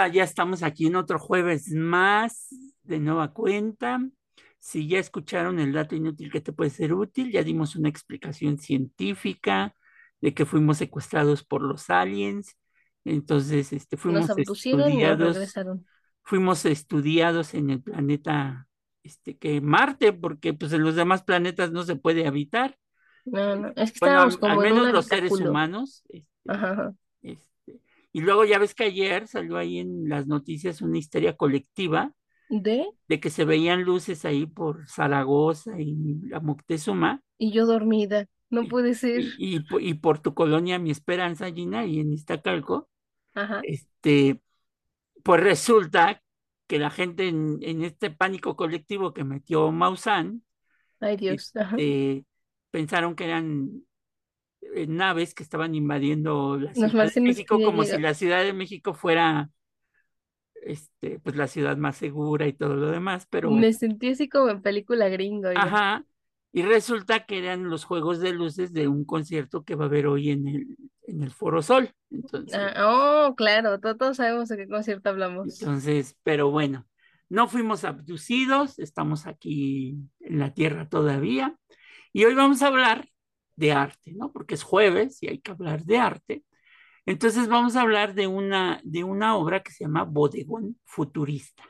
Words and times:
Hola, 0.00 0.08
ya 0.08 0.24
estamos 0.24 0.62
aquí 0.62 0.86
en 0.86 0.96
otro 0.96 1.18
jueves 1.18 1.70
más 1.72 2.48
de 2.84 2.98
nueva 3.00 3.34
cuenta. 3.34 4.00
Si 4.58 4.88
ya 4.88 4.98
escucharon 4.98 5.60
el 5.60 5.74
dato 5.74 5.94
inútil 5.94 6.32
que 6.32 6.40
te 6.40 6.54
puede 6.54 6.70
ser 6.70 6.94
útil, 6.94 7.30
ya 7.30 7.42
dimos 7.42 7.76
una 7.76 7.90
explicación 7.90 8.56
científica 8.56 9.74
de 10.22 10.32
que 10.32 10.46
fuimos 10.46 10.78
secuestrados 10.78 11.44
por 11.44 11.60
los 11.60 11.90
aliens. 11.90 12.56
Entonces, 13.04 13.74
este, 13.74 13.98
fuimos 13.98 14.26
Nos 14.26 14.38
estudiados, 14.38 15.54
fuimos 16.22 16.64
estudiados 16.64 17.52
en 17.52 17.68
el 17.68 17.82
planeta, 17.82 18.68
este, 19.02 19.36
que 19.36 19.60
Marte, 19.60 20.14
porque 20.14 20.54
pues 20.54 20.72
en 20.72 20.82
los 20.82 20.96
demás 20.96 21.24
planetas 21.24 21.72
no 21.72 21.82
se 21.82 21.96
puede 21.96 22.26
habitar. 22.26 22.78
No, 23.26 23.54
no, 23.54 23.68
es 23.76 23.92
que 23.92 23.98
Bueno, 24.00 24.22
estábamos 24.22 24.36
al, 24.36 24.40
al 24.44 24.56
como 24.56 24.64
en 24.64 24.72
un 24.72 24.78
menos 24.78 24.94
los 24.94 25.04
seres 25.04 25.32
humanos, 25.32 26.04
este, 26.08 26.26
Ajá, 26.48 26.70
ajá. 26.72 26.94
este, 27.20 27.49
y 28.12 28.20
luego 28.22 28.44
ya 28.44 28.58
ves 28.58 28.74
que 28.74 28.84
ayer 28.84 29.28
salió 29.28 29.56
ahí 29.56 29.78
en 29.78 30.08
las 30.08 30.26
noticias 30.26 30.82
una 30.82 30.98
histeria 30.98 31.36
colectiva 31.36 32.14
¿De? 32.50 32.86
de 33.08 33.20
que 33.20 33.30
se 33.30 33.44
veían 33.44 33.82
luces 33.84 34.24
ahí 34.24 34.46
por 34.46 34.88
Zaragoza 34.88 35.80
y 35.80 36.16
la 36.28 36.40
Moctezuma 36.40 37.22
Y 37.38 37.52
yo 37.52 37.66
dormida. 37.66 38.26
No 38.50 38.68
puede 38.68 38.94
ser. 38.94 39.22
y, 39.36 39.56
y 39.56 39.60
po- 39.60 39.80
y 39.80 39.94
por 39.94 40.18
tu 40.20 40.34
colonia 40.34 40.78
Mi 40.78 40.90
Esperanza, 40.90 41.50
Gina, 41.52 41.86
y 41.86 42.00
en 42.00 42.12
Iztacalco, 42.12 42.88
Ajá. 43.34 43.60
este, 43.62 44.42
pues 45.24 45.42
resulta 45.42 46.22
que 46.68 46.78
la 46.78 46.90
gente 46.90 47.28
en, 47.28 47.58
en 47.62 47.84
este 47.84 48.10
pánico 48.10 48.56
colectivo 48.56 49.14
que 49.14 49.24
metió 49.24 49.72
Maussan, 49.72 50.44
Ay, 51.00 51.16
Dios. 51.16 51.54
Ajá. 51.56 51.76
este, 51.76 52.26
pensaron 52.70 53.14
que 53.16 53.24
eran 53.24 53.84
naves 54.88 55.34
que 55.34 55.42
estaban 55.42 55.74
invadiendo 55.74 56.56
la 56.58 56.74
Ciudad 56.74 57.06
de 57.14 57.20
México 57.26 57.62
como 57.62 57.84
si 57.84 57.98
la 57.98 58.14
Ciudad 58.14 58.42
de 58.44 58.52
México 58.52 58.94
fuera 58.94 59.50
este, 60.62 61.18
pues 61.20 61.36
la 61.36 61.46
ciudad 61.48 61.76
más 61.76 61.96
segura 61.96 62.46
y 62.46 62.52
todo 62.52 62.74
lo 62.76 62.90
demás, 62.90 63.26
pero 63.30 63.50
Me 63.56 63.72
sentí 63.74 64.10
así 64.12 64.28
como 64.30 64.48
en 64.50 64.62
película 64.62 65.08
gringa, 65.10 65.50
oiga. 65.50 65.76
ajá, 65.76 66.04
y 66.52 66.62
resulta 66.62 67.26
que 67.26 67.38
eran 67.38 67.68
los 67.70 67.84
juegos 67.84 68.20
de 68.20 68.32
luces 68.32 68.72
de 68.72 68.88
un 68.88 69.04
concierto 69.04 69.64
que 69.64 69.74
va 69.74 69.84
a 69.84 69.88
haber 69.88 70.06
hoy 70.06 70.30
en 70.30 70.48
el, 70.48 70.76
en 71.06 71.22
el 71.22 71.30
Foro 71.32 71.62
Sol. 71.62 71.92
Entonces, 72.10 72.58
Ah, 72.58 73.26
oh, 73.28 73.34
claro, 73.36 73.78
to- 73.80 73.96
todos 73.96 74.16
sabemos 74.18 74.48
de 74.48 74.56
qué 74.56 74.68
concierto 74.68 75.08
hablamos. 75.10 75.60
entonces, 75.60 76.16
pero 76.22 76.50
bueno, 76.50 76.86
no 77.28 77.48
fuimos 77.48 77.84
abducidos, 77.84 78.78
estamos 78.78 79.26
aquí 79.26 79.96
en 80.20 80.38
la 80.38 80.52
Tierra 80.54 80.88
todavía, 80.88 81.56
y 82.12 82.24
hoy 82.24 82.34
vamos 82.34 82.62
a 82.62 82.68
hablar 82.68 83.08
de 83.60 83.72
arte, 83.72 84.12
¿no? 84.14 84.32
Porque 84.32 84.56
es 84.56 84.64
jueves 84.64 85.22
y 85.22 85.28
hay 85.28 85.40
que 85.40 85.52
hablar 85.52 85.84
de 85.84 85.98
arte. 85.98 86.44
Entonces 87.06 87.48
vamos 87.48 87.76
a 87.76 87.82
hablar 87.82 88.14
de 88.14 88.26
una, 88.28 88.80
de 88.84 89.04
una 89.04 89.36
obra 89.36 89.62
que 89.62 89.72
se 89.72 89.84
llama 89.84 90.04
Bodegón 90.04 90.78
Futurista. 90.86 91.64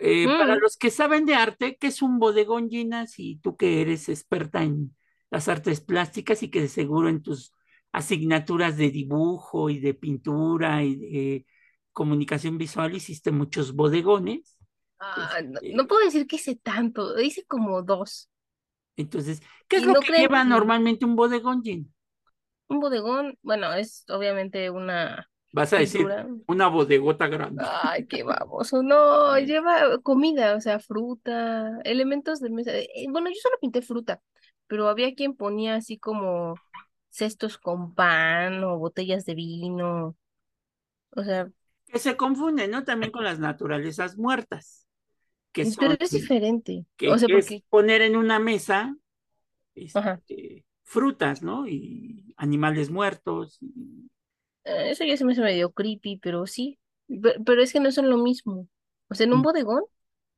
Eh, 0.00 0.30
para 0.36 0.54
Mm, 0.54 0.60
los 0.60 0.76
que 0.76 0.90
saben 0.90 1.26
de 1.26 1.34
arte, 1.34 1.76
¿qué 1.80 1.88
es 1.88 2.02
un 2.02 2.18
bodegón, 2.18 2.70
Gina? 2.70 3.06
Si 3.06 3.36
tú 3.42 3.56
que 3.56 3.80
eres 3.82 4.08
experta 4.08 4.62
en 4.62 4.94
las 5.30 5.48
artes 5.48 5.80
plásticas 5.80 6.42
y 6.42 6.50
que 6.50 6.60
de 6.62 6.68
seguro 6.68 7.08
en 7.08 7.22
tus 7.22 7.54
asignaturas 7.92 8.76
de 8.76 8.90
dibujo 8.90 9.70
y 9.70 9.80
de 9.80 9.94
pintura 9.94 10.84
y 10.84 10.96
de 10.96 11.46
comunicación 11.92 12.58
visual 12.58 12.94
hiciste 12.94 13.32
muchos 13.32 13.74
bodegones. 13.74 14.58
ah, 15.00 15.40
no, 15.44 15.60
Este, 15.60 15.72
no 15.72 15.86
puedo 15.86 16.04
decir 16.04 16.26
que 16.26 16.36
hice 16.36 16.56
tanto, 16.56 17.18
hice 17.20 17.44
como 17.46 17.82
dos. 17.82 18.28
Entonces, 18.98 19.42
¿qué 19.68 19.78
es 19.78 19.84
lo 19.86 19.94
no 19.94 20.00
que 20.00 20.12
lleva 20.14 20.44
normalmente 20.44 21.04
un 21.06 21.16
bodegón, 21.16 21.62
Gina? 21.64 21.86
un 22.68 22.80
bodegón, 22.80 23.38
bueno, 23.42 23.72
es 23.74 24.04
obviamente 24.08 24.70
una 24.70 25.28
Vas 25.52 25.72
a 25.72 25.78
decir 25.78 26.06
una 26.46 26.68
bodegota 26.68 27.26
grande. 27.28 27.64
Ay, 27.82 28.06
qué 28.06 28.22
baboso. 28.24 28.82
No, 28.82 29.38
lleva 29.38 29.98
comida, 30.02 30.54
o 30.56 30.60
sea, 30.60 30.78
fruta, 30.80 31.80
elementos 31.84 32.40
de 32.40 32.50
mesa. 32.50 32.72
Eh, 32.76 33.06
Bueno, 33.10 33.28
yo 33.30 33.36
solo 33.42 33.56
pinté 33.60 33.82
fruta, 33.82 34.22
pero 34.66 34.88
había 34.88 35.14
quien 35.14 35.34
ponía 35.36 35.76
así 35.76 35.98
como 35.98 36.54
cestos 37.10 37.58
con 37.58 37.94
pan 37.94 38.62
o 38.64 38.78
botellas 38.78 39.24
de 39.24 39.34
vino. 39.34 40.16
O 41.16 41.24
sea, 41.24 41.50
Que 41.86 41.98
se 41.98 42.16
confunde, 42.16 42.68
¿no? 42.68 42.84
También 42.84 43.12
con 43.12 43.24
las 43.24 43.38
naturalezas 43.40 44.18
muertas, 44.18 44.87
que 45.52 45.66
pero 45.78 45.94
es 45.98 46.10
diferente. 46.12 46.86
O 47.04 47.18
sea, 47.18 47.28
que 47.30 47.40
es 47.40 47.56
poner 47.70 48.02
en 48.02 48.16
una 48.16 48.38
mesa 48.38 48.96
este, 49.74 50.66
frutas, 50.84 51.42
¿no? 51.42 51.66
Y 51.68 52.34
animales 52.36 52.90
muertos. 52.90 53.58
y- 53.62 54.10
eh, 54.64 54.90
eso 54.90 55.04
ya 55.04 55.16
se 55.16 55.24
me 55.24 55.32
hace 55.32 55.42
medio 55.42 55.72
creepy, 55.72 56.18
pero 56.18 56.46
sí. 56.46 56.78
Pe- 57.22 57.36
Pero 57.44 57.62
es 57.62 57.72
que 57.72 57.80
no 57.80 57.90
son 57.92 58.10
lo 58.10 58.18
mismo. 58.18 58.68
O 59.08 59.14
sea, 59.14 59.26
en 59.26 59.32
un 59.32 59.42
bodegón 59.42 59.84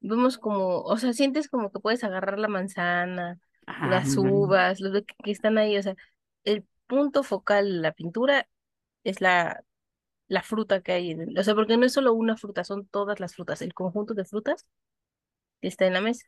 vemos 0.00 0.38
como, 0.38 0.80
o 0.82 0.96
sea, 0.96 1.12
sientes 1.12 1.48
como 1.48 1.70
que 1.72 1.80
puedes 1.80 2.04
agarrar 2.04 2.38
la 2.38 2.48
manzana, 2.48 3.38
las 3.80 4.16
uvas, 4.16 4.80
lo 4.80 4.90
de 4.90 5.04
que 5.04 5.14
que 5.24 5.30
están 5.32 5.58
ahí. 5.58 5.76
O 5.78 5.82
sea, 5.82 5.94
el 6.44 6.64
punto 6.86 7.22
focal 7.22 7.66
de 7.76 7.80
la 7.80 7.92
pintura 7.92 8.48
es 9.04 9.20
la, 9.20 9.64
la 10.28 10.42
fruta 10.42 10.82
que 10.82 10.92
hay 10.92 11.10
en 11.12 11.22
el- 11.22 11.38
O 11.38 11.42
sea, 11.44 11.54
porque 11.54 11.76
no 11.76 11.86
es 11.86 11.92
solo 11.92 12.12
una 12.14 12.36
fruta, 12.36 12.64
son 12.64 12.86
todas 12.88 13.20
las 13.20 13.34
frutas, 13.34 13.62
el 13.62 13.74
conjunto 13.74 14.14
de 14.14 14.24
frutas 14.24 14.66
que 15.60 15.68
está 15.68 15.86
en 15.86 15.94
la 15.94 16.00
mesa. 16.00 16.26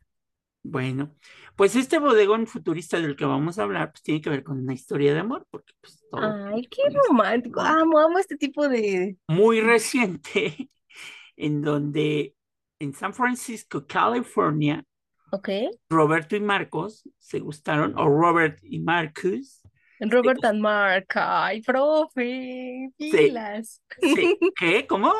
Bueno, 0.65 1.13
pues 1.57 1.75
este 1.75 1.99
bodegón 1.99 2.47
futurista 2.47 2.99
del 2.99 3.17
que 3.17 3.25
vamos 3.25 3.59
a 3.59 3.63
hablar, 3.63 3.91
pues 3.91 4.01
tiene 4.01 4.21
que 4.21 4.29
ver 4.29 4.43
con 4.43 4.59
una 4.59 4.73
historia 4.73 5.13
de 5.13 5.19
amor, 5.19 5.45
porque 5.51 5.73
pues 5.81 6.01
todo 6.09 6.21
Ay, 6.23 6.65
qué 6.67 6.83
romántico. 6.89 7.59
Amo, 7.59 7.99
amo 7.99 8.17
este 8.17 8.37
tipo 8.37 8.69
de... 8.69 9.17
Muy 9.27 9.59
reciente, 9.59 10.69
en 11.35 11.61
donde 11.61 12.35
en 12.79 12.93
San 12.93 13.13
Francisco, 13.13 13.85
California, 13.85 14.85
Ok. 15.31 15.49
Roberto 15.89 16.35
y 16.35 16.39
Marcos 16.39 17.09
se 17.17 17.39
gustaron, 17.39 17.97
o 17.97 18.07
Robert 18.07 18.59
y 18.61 18.79
Marcus, 18.79 19.61
se, 19.97 20.05
Robert 20.05 20.43
and 20.45 20.61
Mark. 20.61 21.07
Ay, 21.15 21.61
profe, 21.61 22.89
pilas. 22.97 23.81
¿qué? 24.59 24.85
¿Cómo? 24.87 25.13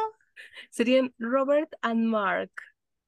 Serían 0.70 1.14
Robert 1.18 1.74
and 1.82 2.06
Mark. 2.06 2.52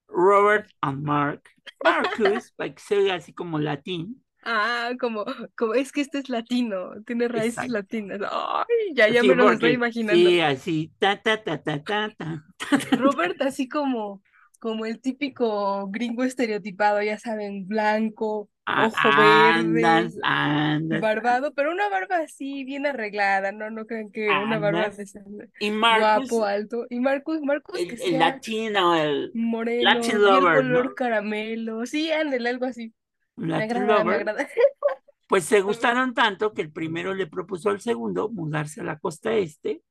Robert 0.10 0.72
and 0.82 1.04
Mark. 1.04 1.50
Marcus, 1.84 2.52
para 2.58 2.74
que 2.74 2.82
se 2.82 2.98
oiga 2.98 3.16
así 3.16 3.34
como 3.34 3.60
latín. 3.60 4.24
Ah, 4.44 4.92
como, 5.00 5.26
como 5.58 5.74
es 5.74 5.92
que 5.92 6.02
este 6.02 6.20
es 6.20 6.30
latino, 6.30 6.92
tiene 7.06 7.28
raíces 7.28 7.68
Exacto. 7.68 7.70
latinas. 7.70 8.20
Ay, 8.30 8.94
ya, 8.96 9.10
ya 9.10 9.22
Sí, 9.22 9.24
me 9.24 9.36
los 9.36 9.52
estoy 9.52 9.72
imaginando. 9.74 10.32
sí, 10.32 10.42
así, 10.42 10.94
ta, 11.00 11.22
ta, 11.22 11.44
ta, 11.44 11.62
ta, 11.64 11.84
ta, 11.84 12.10
ta. 12.18 12.46
Robert 12.92 13.42
así 13.42 13.68
como, 13.68 14.22
como 14.60 14.86
el 14.86 15.02
típico 15.02 15.88
gringo 15.90 16.24
estereotipado, 16.24 17.02
ya 17.02 17.18
saben, 17.20 17.68
blanco, 17.68 18.50
ojo 18.68 19.10
verde, 19.10 19.86
Andas, 19.86 20.18
andas, 20.24 21.02
barbado, 21.02 21.54
pero 21.54 21.72
una 21.72 21.88
barba 21.90 22.18
así 22.18 22.64
bien 22.64 22.86
arreglada, 22.86 23.52
no, 23.52 23.70
no 23.70 23.86
crean 23.86 24.12
que 24.12 24.28
una 24.28 24.60
barba 24.60 24.90
de 24.90 25.06
Y 25.60 25.72
Marcus, 25.72 26.30
guapo, 26.30 26.46
alto. 26.46 26.86
Y 26.90 27.00
Marcus, 27.00 27.42
Marcus 27.42 27.80
el, 27.80 27.88
que 27.88 28.04
el 28.04 28.20
latino, 28.20 28.96
el 28.96 29.32
moreno, 29.34 29.94
Latin 29.94 30.22
lover, 30.22 30.58
color 30.58 30.86
¿no? 30.86 30.96
caramelo, 30.96 31.86
sí, 31.86 32.12
ándale, 32.12 32.50
algo 32.50 32.66
así. 32.66 32.94
Me 33.36 33.56
agrada, 33.56 34.04
me 34.04 34.16
agrada. 34.16 34.48
Pues 35.28 35.46
se 35.46 35.62
gustaron 35.62 36.14
tanto 36.14 36.54
que 36.54 36.62
el 36.62 36.72
primero 36.72 37.14
le 37.14 37.28
propuso 37.28 37.70
al 37.70 37.82
segundo 37.82 38.30
mudarse 38.30 38.82
a 38.82 38.86
la 38.86 38.98
costa 38.98 39.34
este 39.34 39.82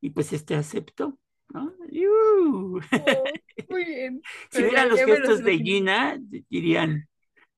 y 0.00 0.10
pues 0.10 0.32
este 0.32 0.54
aceptó, 0.54 1.18
¿no? 1.48 1.74
Oh, 1.80 2.80
muy 3.70 3.84
bien, 3.84 4.22
Si 4.50 4.62
vieran 4.62 4.90
los 4.90 5.00
gestos 5.00 5.42
de. 5.42 5.58
Gina, 5.58 6.18
dirían, 6.50 7.08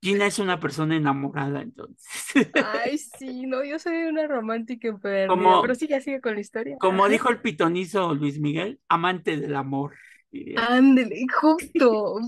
Gina 0.07 0.25
es 0.27 0.39
una 0.39 0.59
persona 0.59 0.95
enamorada, 0.95 1.61
entonces. 1.61 2.47
Ay, 2.53 2.97
sí, 2.97 3.45
no, 3.45 3.63
yo 3.63 3.77
soy 3.79 4.03
una 4.03 4.27
romántica 4.27 4.97
perdida, 4.97 5.27
Como, 5.27 5.61
pero 5.61 5.75
sí, 5.75 5.87
ya 5.87 5.99
sigue 6.01 6.21
con 6.21 6.35
la 6.35 6.41
historia. 6.41 6.77
como 6.79 7.09
dijo 7.09 7.29
el 7.29 7.41
pitonizo 7.41 8.13
Luis 8.13 8.39
Miguel, 8.39 8.79
amante 8.87 9.37
del 9.37 9.55
amor. 9.55 9.95
Ándele, 10.55 11.25
justo. 11.41 12.19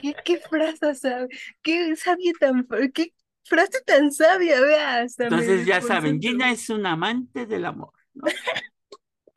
¿Qué, 0.00 0.14
qué 0.24 0.38
frase 0.38 0.94
sabe? 0.94 1.28
¿Qué 1.62 1.94
sabia 1.96 2.32
tan, 2.38 2.66
qué 2.94 3.12
frase 3.44 3.80
tan 3.84 4.10
sabia? 4.10 4.60
Vea, 4.60 5.02
hasta 5.02 5.24
me 5.24 5.28
Entonces 5.28 5.66
ya 5.66 5.80
saben. 5.80 6.20
Gina 6.20 6.50
es 6.50 6.68
un 6.70 6.86
amante 6.86 7.46
del 7.46 7.64
amor, 7.66 7.92
¿no? 8.14 8.24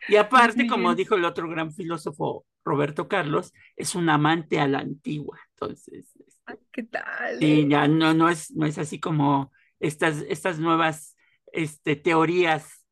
Y 0.07 0.15
aparte, 0.15 0.67
como 0.67 0.95
dijo 0.95 1.15
el 1.15 1.25
otro 1.25 1.47
gran 1.47 1.71
filósofo 1.71 2.45
Roberto 2.65 3.07
Carlos, 3.07 3.53
es 3.75 3.95
un 3.95 4.09
amante 4.09 4.59
a 4.59 4.67
la 4.67 4.79
antigua. 4.79 5.39
Entonces, 5.51 6.05
¿qué 6.71 6.83
tal, 6.83 7.39
sí, 7.39 7.61
eh? 7.61 7.67
ya 7.67 7.87
no, 7.87 8.13
no 8.13 8.29
es, 8.29 8.51
no 8.51 8.65
es 8.65 8.77
así 8.77 8.99
como 8.99 9.51
estas, 9.79 10.23
estas 10.29 10.59
nuevas 10.59 11.15
este, 11.51 11.95
teorías 11.95 12.85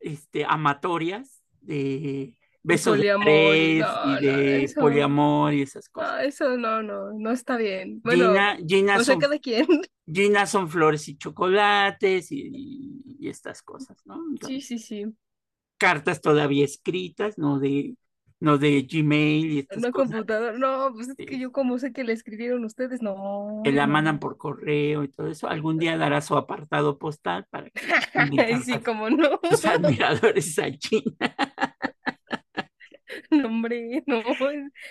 este, 0.00 0.44
amatorias 0.44 1.42
de 1.60 2.38
besos 2.62 2.98
de 2.98 3.12
poliamor 3.12 3.26
no, 3.26 3.54
y 3.54 3.78
no, 3.78 4.16
de 4.20 4.64
eso, 4.64 4.80
poliamor 4.80 5.54
y 5.54 5.62
esas 5.62 5.86
no, 5.86 6.00
cosas. 6.00 6.24
eso 6.24 6.56
no, 6.56 6.82
no, 6.82 7.12
no 7.12 7.30
está 7.30 7.56
bien. 7.56 8.00
Bueno, 8.02 8.32
Gina, 8.66 9.02
son, 9.04 9.20
cada 9.20 9.38
quien. 9.38 9.66
Gina 10.06 10.46
son 10.46 10.68
flores 10.68 11.08
y 11.08 11.16
chocolates 11.16 12.32
y, 12.32 13.02
y 13.18 13.28
estas 13.28 13.62
cosas, 13.62 13.98
¿no? 14.04 14.18
Sí, 14.46 14.60
sí, 14.60 14.78
sí. 14.78 15.06
cartas 15.78 16.20
todavía 16.20 16.64
escritas, 16.64 17.38
¿no? 17.38 17.58
De 17.58 17.96
no 18.40 18.58
de 18.58 18.82
Gmail 18.82 19.52
y 19.52 19.58
estas 19.60 19.78
Una 19.78 19.92
cosas. 19.92 20.24
computadora, 20.24 20.58
no, 20.58 20.92
pues 20.94 21.08
es 21.08 21.20
que 21.26 21.38
yo 21.38 21.52
como 21.52 21.78
sé 21.78 21.92
que 21.92 22.04
le 22.04 22.12
escribieron 22.12 22.64
ustedes, 22.64 23.02
no. 23.02 23.62
que 23.62 23.72
la 23.72 23.86
no. 23.86 23.92
mandan 23.92 24.20
por 24.20 24.36
correo 24.36 25.04
y 25.04 25.08
todo 25.08 25.28
eso. 25.28 25.48
Algún 25.48 25.78
día 25.78 25.96
dará 25.96 26.20
su 26.20 26.36
apartado 26.36 26.98
postal 26.98 27.46
para 27.50 27.70
que 27.70 27.82
sí, 28.64 28.78
como 28.80 29.10
no. 29.10 29.40
sus 29.50 29.64
admiradores 29.64 30.58
a 30.58 30.70
China. 30.78 31.14
No, 33.30 33.46
hombre, 33.46 34.02
no. 34.06 34.22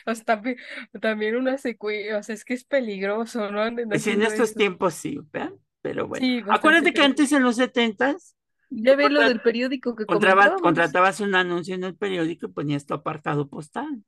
O 0.06 0.16
sea, 0.16 0.26
también, 0.26 0.58
también 1.02 1.36
una 1.36 1.58
secuela, 1.58 2.20
o 2.20 2.24
sea, 2.24 2.36
es 2.36 2.46
que 2.46 2.54
es 2.54 2.64
peligroso, 2.64 3.52
¿no? 3.52 3.64
Pues 3.90 4.08
en 4.08 4.22
estos 4.22 4.50
eso. 4.52 4.58
tiempos 4.58 4.94
sí, 4.94 5.20
¿verdad? 5.32 5.54
Pero 5.82 6.08
bueno. 6.08 6.26
Sí, 6.26 6.42
Acuérdate 6.50 6.94
que 6.94 7.02
antes 7.02 7.32
en 7.32 7.44
los 7.44 7.58
setentas 7.58 8.36
Ya 8.76 8.96
ve 8.96 9.10
lo 9.10 9.22
del 9.22 9.42
periódico 9.42 9.96
que 9.96 10.06
contraba- 10.06 10.56
contratabas 10.62 11.20
un 11.20 11.36
anuncio 11.36 11.76
en 11.76 11.84
el 11.84 11.96
periódico 11.96 12.48
y 12.48 12.50
ponías 12.50 12.86
tu 12.86 12.94
apartado 12.94 13.48
postal. 13.48 14.04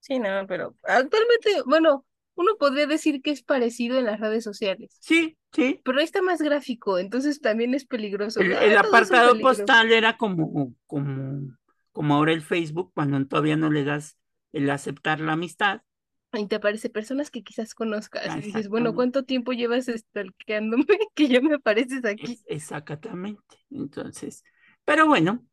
Sí, 0.00 0.18
no, 0.18 0.46
pero 0.46 0.74
actualmente, 0.84 1.62
bueno, 1.66 2.06
uno 2.34 2.56
podría 2.58 2.86
decir 2.86 3.20
que 3.22 3.30
es 3.30 3.42
parecido 3.42 3.98
en 3.98 4.06
las 4.06 4.18
redes 4.18 4.44
sociales, 4.44 4.96
Sí, 5.00 5.36
sí. 5.52 5.80
pero 5.84 5.98
ahí 5.98 6.04
está 6.04 6.22
más 6.22 6.40
gráfico, 6.40 6.98
entonces 6.98 7.40
también 7.40 7.74
es 7.74 7.84
peligroso. 7.84 8.40
El, 8.40 8.54
Ay, 8.54 8.70
el 8.70 8.78
apartado 8.78 9.38
postal 9.40 9.92
era 9.92 10.16
como, 10.16 10.74
como, 10.86 11.56
como 11.92 12.14
ahora 12.14 12.32
el 12.32 12.42
Facebook, 12.42 12.92
cuando 12.94 13.24
todavía 13.26 13.56
no 13.56 13.70
le 13.70 13.84
das 13.84 14.16
el 14.52 14.70
aceptar 14.70 15.20
la 15.20 15.32
amistad. 15.34 15.82
Y 16.32 16.46
te 16.46 16.56
aparece 16.56 16.90
personas 16.90 17.30
que 17.30 17.42
quizás 17.42 17.74
conozcas 17.74 18.36
y 18.36 18.40
dices, 18.40 18.68
bueno. 18.68 18.94
¿cuánto 18.94 19.24
tiempo 19.24 19.52
llevas 19.52 19.86
stalkeándome 19.86 20.86
que 21.14 21.28
ya 21.28 21.40
me 21.40 21.54
apareces 21.54 22.04
aquí? 22.04 22.34
Es- 22.34 22.44
exactamente. 22.46 23.58
Entonces, 23.70 24.44
pero 24.84 25.06
bueno, 25.06 25.44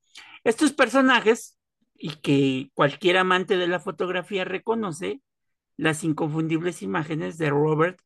estos 0.44 0.74
personajes 0.74 1.58
y 1.96 2.16
que 2.18 2.70
cualquier 2.74 3.18
amante 3.18 3.58
de 3.58 3.68
la 3.68 3.80
fotografía 3.80 4.46
reconoce 4.46 5.22
las 5.78 6.04
inconfundibles 6.04 6.82
imágenes 6.82 7.38
de 7.38 7.50
Robert 7.50 8.00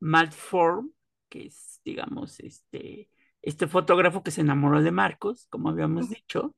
Maltform, 0.00 0.92
que 1.28 1.46
es, 1.46 1.80
digamos, 1.84 2.40
este, 2.40 3.10
este 3.42 3.66
fotógrafo 3.66 4.22
que 4.22 4.30
se 4.30 4.40
enamoró 4.42 4.82
de 4.82 4.92
Marcos, 4.92 5.46
como 5.50 5.70
habíamos 5.70 6.08
dicho, 6.08 6.54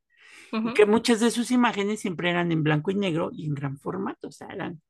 y 0.65 0.73
que 0.73 0.87
muchas 0.87 1.21
de 1.21 1.31
sus 1.31 1.51
imágenes 1.51 2.01
siempre 2.01 2.31
eran 2.31 2.53
en 2.53 2.63
blanco 2.63 2.91
y 2.91 2.95
negro 2.95 3.31
y 3.33 3.47
en 3.47 3.55
gran 3.55 3.79
formato, 3.79 4.29
o 4.29 4.33
sea, 4.33 4.49
eran, 4.49 4.81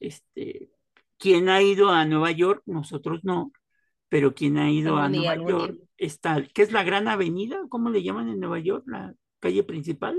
este, 0.00 0.70
quien 1.18 1.48
ha 1.48 1.62
ido 1.62 1.90
a 1.90 2.04
Nueva 2.04 2.32
York, 2.32 2.62
nosotros 2.66 3.20
no, 3.24 3.52
pero 4.08 4.34
quien 4.34 4.58
ha 4.58 4.70
ido 4.70 4.96
a 4.98 5.08
día, 5.08 5.36
Nueva 5.36 5.36
día. 5.36 5.68
York 5.68 5.80
está, 5.98 6.42
¿qué 6.54 6.62
es 6.62 6.72
la 6.72 6.82
Gran 6.82 7.08
Avenida? 7.08 7.60
¿Cómo 7.68 7.90
le 7.90 8.02
llaman 8.02 8.28
en 8.28 8.40
Nueva 8.40 8.58
York? 8.58 8.84
La 8.86 9.14
calle 9.38 9.62
principal. 9.62 10.18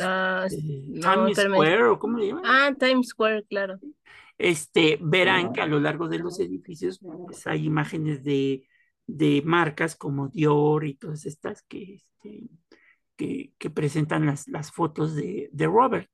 Ah, 0.00 0.44
Este, 0.46 0.62
no, 0.86 1.26
Times. 1.26 1.38
Square, 1.38 1.84
¿o 1.84 1.98
cómo 1.98 2.18
le 2.18 2.28
llaman? 2.28 2.44
Ah, 2.46 2.72
Times 2.78 3.08
Square, 3.08 3.44
claro. 3.44 3.78
Este, 4.38 4.98
verán 5.00 5.52
que 5.52 5.60
a 5.60 5.66
lo 5.66 5.78
largo 5.78 6.08
de 6.08 6.18
los 6.18 6.40
edificios 6.40 6.98
pues, 7.26 7.46
hay 7.46 7.66
imágenes 7.66 8.24
de, 8.24 8.66
de 9.06 9.42
marcas 9.44 9.94
como 9.94 10.28
Dior 10.28 10.86
y 10.86 10.94
todas 10.94 11.26
estas 11.26 11.62
que, 11.62 11.96
este, 11.96 12.48
que, 13.16 13.52
que 13.58 13.70
presentan 13.70 14.26
las, 14.26 14.48
las 14.48 14.72
fotos 14.72 15.14
de, 15.14 15.50
de 15.52 15.66
Robert, 15.66 16.08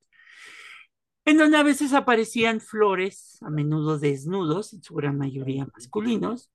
en 1.30 1.38
donde 1.38 1.56
a 1.58 1.62
veces 1.62 1.92
aparecían 1.94 2.60
flores, 2.60 3.38
a 3.42 3.50
menudo 3.50 3.98
desnudos, 3.98 4.72
en 4.72 4.82
su 4.82 4.94
gran 4.94 5.18
mayoría 5.18 5.66
masculinos, 5.72 6.50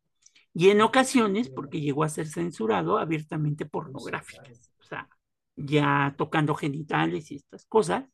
y 0.54 0.70
en 0.70 0.82
ocasiones, 0.82 1.50
porque 1.50 1.82
llegó 1.82 2.04
a 2.04 2.10
ser 2.10 2.28
censurado, 2.28 2.98
abiertamente 2.98 3.66
pornográficas, 3.66 4.72
o 4.80 4.84
sea, 4.84 5.10
ya 5.56 6.16
tocando 6.18 6.56
genitales 6.56 7.32
y 7.32 7.36
estas 7.36 7.66
cosas, 7.66 8.06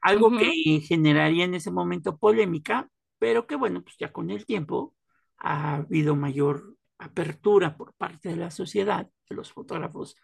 algo 0.00 0.28
Ujú. 0.28 0.38
que 0.38 0.80
generaría 0.80 1.44
en 1.44 1.54
ese 1.54 1.70
momento 1.70 2.16
polémica, 2.18 2.88
pero 3.18 3.46
que 3.46 3.56
bueno, 3.56 3.82
pues 3.82 3.96
ya 3.98 4.12
con 4.12 4.30
el 4.30 4.46
tiempo 4.46 4.94
ha 5.38 5.76
habido 5.76 6.16
mayor 6.16 6.76
apertura 6.98 7.76
por 7.76 7.94
parte 7.94 8.28
de 8.30 8.36
la 8.36 8.50
sociedad, 8.50 9.08
de 9.28 9.36
los 9.36 9.52
fotógrafos 9.52 10.16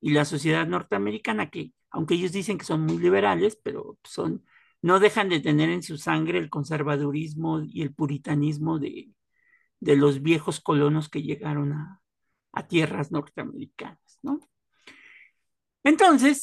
y 0.00 0.10
la 0.12 0.24
sociedad 0.24 0.66
norteamericana, 0.66 1.50
que 1.50 1.72
aunque 1.90 2.14
ellos 2.14 2.32
dicen 2.32 2.58
que 2.58 2.64
son 2.64 2.82
muy 2.82 2.98
liberales, 2.98 3.58
pero 3.62 3.98
son, 4.04 4.44
no 4.82 5.00
dejan 5.00 5.28
de 5.28 5.40
tener 5.40 5.70
en 5.70 5.82
su 5.82 5.98
sangre 5.98 6.38
el 6.38 6.50
conservadurismo 6.50 7.62
y 7.62 7.82
el 7.82 7.92
puritanismo 7.94 8.78
de, 8.78 9.10
de 9.80 9.96
los 9.96 10.22
viejos 10.22 10.60
colonos 10.60 11.08
que 11.08 11.22
llegaron 11.22 11.72
a, 11.72 12.00
a 12.52 12.66
tierras 12.66 13.10
norteamericanas, 13.12 14.18
¿no? 14.22 14.40
Entonces, 15.84 16.40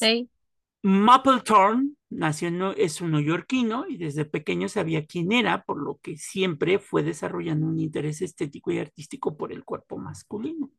Mapplethorne 0.82 1.90
nació 2.10 2.48
en, 2.48 2.62
es 2.76 3.00
un 3.00 3.12
neoyorquino 3.12 3.86
y 3.88 3.96
desde 3.96 4.24
pequeño 4.24 4.68
sabía 4.68 5.06
quién 5.06 5.32
era, 5.32 5.62
por 5.64 5.82
lo 5.82 5.98
que 6.02 6.16
siempre 6.16 6.78
fue 6.78 7.02
desarrollando 7.02 7.66
un 7.66 7.80
interés 7.80 8.22
estético 8.22 8.70
y 8.72 8.78
artístico 8.78 9.36
por 9.36 9.52
el 9.52 9.64
cuerpo 9.64 9.98
masculino. 9.98 10.70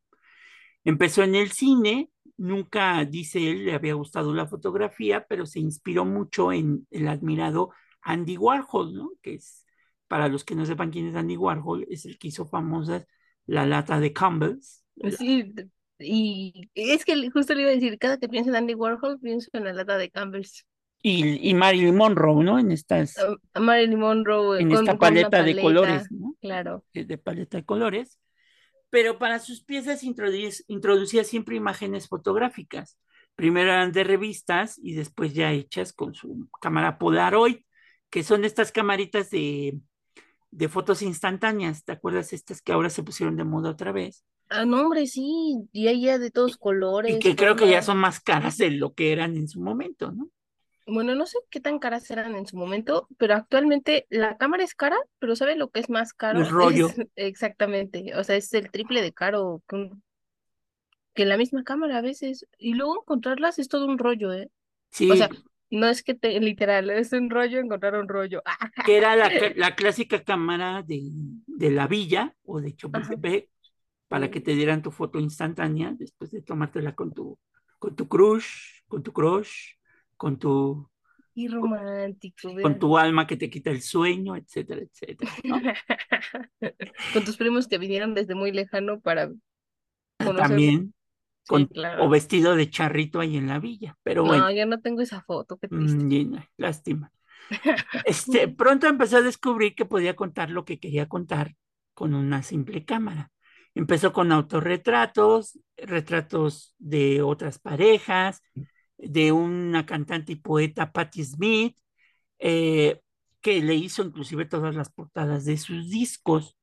Empezó 0.84 1.22
en 1.22 1.34
el 1.34 1.52
cine, 1.52 2.10
nunca, 2.38 3.04
dice 3.04 3.50
él, 3.50 3.66
le 3.66 3.74
había 3.74 3.94
gustado 3.94 4.32
la 4.34 4.46
fotografía, 4.46 5.26
pero 5.28 5.46
se 5.46 5.60
inspiró 5.60 6.04
mucho 6.06 6.52
en 6.52 6.86
el 6.90 7.08
admirado 7.08 7.70
Andy 8.02 8.38
Warhol, 8.38 8.94
¿no? 8.94 9.10
Que 9.22 9.34
es, 9.34 9.66
para 10.08 10.28
los 10.28 10.44
que 10.44 10.54
no 10.54 10.64
sepan 10.66 10.90
quién 10.90 11.08
es 11.08 11.16
Andy 11.16 11.36
Warhol, 11.36 11.86
es 11.90 12.06
el 12.06 12.18
que 12.18 12.28
hizo 12.28 12.46
famosa 12.46 13.04
la 13.46 13.66
lata 13.66 14.00
de 14.00 14.12
Campbell's. 14.14 14.84
sí, 15.18 15.52
y 15.98 16.70
es 16.74 17.04
que 17.04 17.30
justo 17.30 17.54
le 17.54 17.62
iba 17.62 17.70
a 17.70 17.74
decir, 17.74 17.98
cada 17.98 18.18
que 18.18 18.28
pienso 18.28 18.50
en 18.50 18.56
Andy 18.56 18.74
Warhol, 18.74 19.20
pienso 19.20 19.50
en 19.52 19.64
la 19.64 19.72
lata 19.74 19.98
de 19.98 20.10
Campbell's. 20.10 20.64
y, 21.02 21.48
y 21.50 21.54
Marilyn 21.54 21.96
Monroe, 21.96 22.44
¿no? 22.44 22.58
En 22.58 22.72
estas, 22.72 23.28
Ah, 23.54 23.60
Marilyn 23.60 23.98
Monroe 23.98 24.60
en 24.60 24.68
con, 24.68 24.72
esta 24.72 24.96
con 24.98 25.16
una 25.16 25.30
paleta 25.30 25.42
de 25.42 25.54
paleta, 25.54 25.60
colores, 25.60 26.10
¿no? 26.10 26.34
Claro. 26.40 26.84
eh, 26.94 27.04
de 27.04 27.18
paleta 27.18 27.58
de 27.58 27.64
colores, 27.64 28.18
pero 28.90 29.18
para 29.18 29.38
sus 29.38 29.62
piezas 29.64 30.02
introducía, 30.02 30.50
introducía 30.68 31.24
siempre 31.24 31.56
imágenes 31.56 32.08
fotográficas. 32.08 32.98
Primero 33.34 33.70
eran 33.72 33.92
de 33.92 34.04
revistas 34.04 34.78
y 34.82 34.94
después 34.94 35.34
ya 35.34 35.52
hechas 35.52 35.92
con 35.92 36.14
su 36.14 36.48
cámara 36.60 36.98
Polaroid, 36.98 37.58
que 38.10 38.24
son 38.24 38.44
estas 38.44 38.72
camaritas 38.72 39.30
de, 39.30 39.78
de 40.50 40.68
fotos 40.68 41.02
instantáneas. 41.02 41.84
¿Te 41.84 41.92
acuerdas 41.92 42.32
estas 42.32 42.62
que 42.62 42.72
ahora 42.72 42.90
se 42.90 43.02
pusieron 43.02 43.36
de 43.36 43.44
moda 43.44 43.70
otra 43.70 43.92
vez? 43.92 44.24
Ah, 44.50 44.64
no, 44.64 44.80
hombre, 44.80 45.06
sí, 45.06 45.68
y 45.72 46.02
ya 46.02 46.18
de 46.18 46.30
todos 46.30 46.56
colores. 46.56 47.16
Y 47.16 47.18
que 47.18 47.36
creo 47.36 47.54
que 47.54 47.68
ya 47.68 47.82
son 47.82 47.98
más 47.98 48.20
caras 48.20 48.56
de 48.56 48.70
lo 48.70 48.94
que 48.94 49.12
eran 49.12 49.36
en 49.36 49.48
su 49.48 49.60
momento, 49.60 50.10
¿no? 50.10 50.30
Bueno, 50.88 51.14
no 51.14 51.26
sé 51.26 51.38
qué 51.50 51.60
tan 51.60 51.78
caras 51.78 52.10
eran 52.10 52.34
en 52.34 52.46
su 52.46 52.56
momento, 52.56 53.08
pero 53.18 53.34
actualmente 53.34 54.06
la 54.10 54.36
cámara 54.38 54.64
es 54.64 54.74
cara, 54.74 54.96
pero 55.18 55.36
¿sabe 55.36 55.56
lo 55.56 55.68
que 55.70 55.80
es 55.80 55.90
más 55.90 56.12
caro? 56.14 56.40
El 56.40 56.48
rollo. 56.50 56.88
Es- 56.88 57.06
exactamente, 57.16 58.14
o 58.16 58.24
sea, 58.24 58.36
es 58.36 58.52
el 58.54 58.70
triple 58.70 59.02
de 59.02 59.12
caro 59.12 59.62
que, 61.14 61.24
la 61.24 61.36
misma 61.36 61.64
cámara 61.64 61.98
a 61.98 62.02
veces. 62.02 62.46
Y 62.58 62.74
luego 62.74 63.00
encontrarlas 63.02 63.58
es 63.58 63.68
todo 63.68 63.86
un 63.86 63.98
rollo, 63.98 64.32
¿eh? 64.32 64.50
Sí, 64.90 65.10
O 65.10 65.16
sea, 65.16 65.28
no 65.70 65.88
es 65.88 66.02
que 66.02 66.14
te, 66.14 66.38
literal, 66.40 66.90
es 66.90 67.12
un 67.12 67.30
rollo 67.30 67.58
encontrar 67.58 67.96
un 67.96 68.08
rollo. 68.08 68.42
Que 68.86 68.96
era 68.96 69.16
la, 69.16 69.30
la 69.56 69.74
clásica 69.74 70.22
cámara 70.24 70.82
de, 70.82 71.02
de 71.46 71.70
la 71.70 71.86
villa 71.86 72.34
o 72.44 72.60
de 72.60 72.74
Chapultepec 72.74 73.50
para 74.08 74.30
que 74.30 74.40
te 74.40 74.54
dieran 74.54 74.82
tu 74.82 74.90
foto 74.90 75.18
instantánea 75.18 75.94
después 75.98 76.30
de 76.30 76.42
tomártela 76.42 76.94
con 76.94 77.12
tu, 77.12 77.38
con 77.78 77.96
tu 77.96 78.08
crush, 78.08 78.82
con 78.88 79.02
tu 79.02 79.12
crush, 79.12 79.74
con 80.18 80.38
tu, 80.38 80.90
y 81.34 81.48
romántico, 81.48 82.50
con 82.60 82.78
tu 82.78 82.96
alma 82.98 83.26
que 83.26 83.36
te 83.36 83.50
quita 83.50 83.70
el 83.70 83.82
sueño, 83.82 84.36
etcétera, 84.36 84.82
etcétera, 84.82 85.32
¿no? 85.44 85.56
Con 87.12 87.24
tus 87.24 87.36
primos 87.36 87.68
que 87.68 87.78
vinieron 87.78 88.14
desde 88.14 88.34
muy 88.34 88.52
lejano 88.52 89.00
para 89.00 89.30
conocer. 90.22 90.46
También, 90.48 90.94
Sí, 91.42 91.52
con, 91.52 91.66
claro. 91.66 92.04
o 92.04 92.08
vestido 92.10 92.56
de 92.56 92.70
charrito 92.70 93.20
ahí 93.20 93.36
en 93.36 93.48
la 93.48 93.58
villa, 93.60 93.96
pero 94.02 94.24
No, 94.24 94.28
bueno, 94.28 94.50
yo 94.50 94.66
no 94.66 94.80
tengo 94.80 95.00
esa 95.02 95.22
foto, 95.22 95.58
qué 95.58 95.68
triste. 95.68 96.04
mm, 96.04 96.30
no, 96.30 96.44
lástima. 96.56 97.12
Este, 98.04 98.48
pronto 98.48 98.86
empezó 98.86 99.18
a 99.18 99.22
descubrir 99.22 99.74
que 99.74 99.84
podía 99.86 100.16
contar 100.16 100.50
lo 100.50 100.64
que 100.64 100.78
quería 100.80 101.08
contar 101.08 101.54
con 101.94 102.14
una 102.14 102.42
simple 102.42 102.84
cámara. 102.84 103.30
Empezó 103.74 104.12
con 104.12 104.32
autorretratos, 104.32 105.58
retratos 105.76 106.74
de 106.78 107.22
otras 107.22 107.58
parejas, 107.58 108.42
de 108.98 109.32
una 109.32 109.86
cantante 109.86 110.32
y 110.32 110.36
poeta, 110.36 110.92
Patti 110.92 111.24
Smith, 111.24 111.76
eh, 112.38 113.00
que 113.40 113.62
le 113.62 113.74
hizo 113.74 114.02
inclusive 114.02 114.44
todas 114.44 114.74
las 114.74 114.90
portadas 114.90 115.44
de 115.44 115.56
sus 115.56 115.90
discos. 115.90 116.56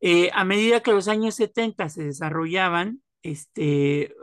Eh, 0.00 0.30
a 0.32 0.44
medida 0.44 0.80
que 0.80 0.92
los 0.92 1.08
años 1.08 1.34
70 1.34 1.88
se 1.88 2.04
desarrollaban, 2.04 3.02
este, 3.22 4.14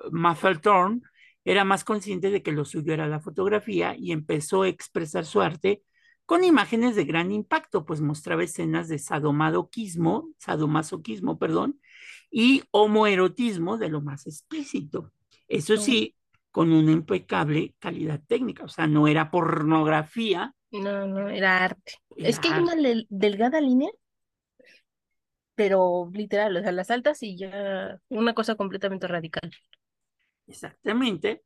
Thorne 0.61 1.01
era 1.43 1.63
más 1.63 1.83
consciente 1.83 2.31
de 2.31 2.41
que 2.41 2.51
lo 2.51 2.65
suyo 2.65 2.93
era 2.93 3.07
la 3.07 3.19
fotografía 3.19 3.95
y 3.95 4.11
empezó 4.11 4.63
a 4.63 4.69
expresar 4.69 5.25
su 5.25 5.41
arte 5.41 5.83
con 6.25 6.43
imágenes 6.43 6.95
de 6.95 7.05
gran 7.05 7.31
impacto, 7.31 7.85
pues 7.85 8.01
mostraba 8.01 8.43
escenas 8.43 8.87
de 8.87 8.97
sadomasoquismo, 8.97 10.29
sadomasoquismo, 10.39 11.37
perdón, 11.37 11.79
y 12.31 12.63
homoerotismo 12.71 13.77
de 13.77 13.89
lo 13.89 14.01
más 14.01 14.25
explícito. 14.25 15.11
Eso 15.47 15.77
sí, 15.77 16.15
con 16.55 16.71
una 16.71 16.93
impecable 16.93 17.75
calidad 17.79 18.21
técnica, 18.25 18.63
o 18.63 18.69
sea, 18.69 18.87
no 18.87 19.09
era 19.09 19.29
pornografía. 19.29 20.53
No, 20.71 21.05
no, 21.05 21.27
era 21.27 21.65
arte. 21.65 21.95
Era 22.15 22.29
es 22.29 22.39
que 22.39 22.47
hay 22.47 22.61
una 22.61 22.75
delgada 23.09 23.59
línea, 23.59 23.89
pero 25.53 26.09
literal, 26.13 26.55
o 26.55 26.61
sea, 26.61 26.71
las 26.71 26.89
altas 26.91 27.21
y 27.23 27.35
ya 27.35 27.99
una 28.07 28.33
cosa 28.33 28.55
completamente 28.55 29.05
radical. 29.05 29.51
Exactamente, 30.47 31.43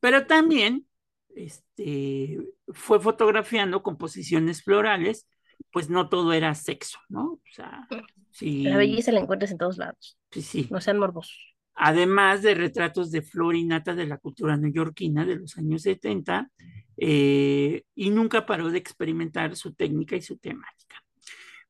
pero 0.00 0.26
también 0.26 0.86
este, 1.34 2.38
fue 2.74 3.00
fotografiando 3.00 3.82
composiciones 3.82 4.62
florales, 4.62 5.26
pues 5.70 5.88
no 5.88 6.10
todo 6.10 6.34
era 6.34 6.54
sexo, 6.54 6.98
¿no? 7.08 7.24
O 7.24 7.40
sea, 7.54 7.88
La 7.90 8.04
sí, 8.32 8.66
belleza 8.76 9.12
la 9.12 9.20
encuentras 9.20 9.50
en 9.50 9.56
todos 9.56 9.78
lados, 9.78 10.18
sí, 10.30 10.42
sí. 10.42 10.68
no 10.70 10.78
sean 10.82 10.98
morbosos. 10.98 11.51
Además 11.74 12.42
de 12.42 12.54
retratos 12.54 13.10
de 13.10 13.22
flora 13.22 13.56
y 13.56 13.64
nata 13.64 13.94
de 13.94 14.06
la 14.06 14.18
cultura 14.18 14.56
neoyorquina 14.56 15.24
de 15.24 15.36
los 15.36 15.56
años 15.56 15.82
70, 15.82 16.50
eh, 16.98 17.84
y 17.94 18.10
nunca 18.10 18.46
paró 18.46 18.70
de 18.70 18.78
experimentar 18.78 19.56
su 19.56 19.74
técnica 19.74 20.16
y 20.16 20.22
su 20.22 20.36
temática. 20.38 21.02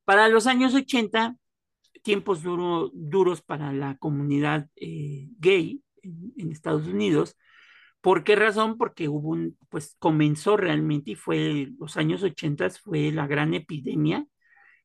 Para 0.05 0.29
los 0.29 0.47
años 0.47 0.75
80, 0.75 1.37
tiempos 2.03 2.43
duro, 2.43 2.91
duros 2.93 3.43
para 3.43 3.73
la 3.73 3.97
comunidad 3.97 4.69
eh, 4.77 5.29
gay 5.39 5.83
en, 6.03 6.33
en, 6.37 6.53
Estados 6.53 6.87
Unidos. 6.87 7.37
¿Por 8.01 8.25
qué 8.25 8.35
razón? 8.37 8.77
Porque 8.79 9.09
hubo 9.09 9.31
un, 9.31 9.57
pues 9.69 9.97
comenzó 9.99 10.57
realmente 10.57 11.13
y 11.13 11.15
fue 11.15 11.69
los 11.79 11.97
años 11.97 12.23
80 12.23 12.71
fue 12.71 13.13
la 13.13 13.27
gran 13.27 13.55
epidemia 13.55 14.27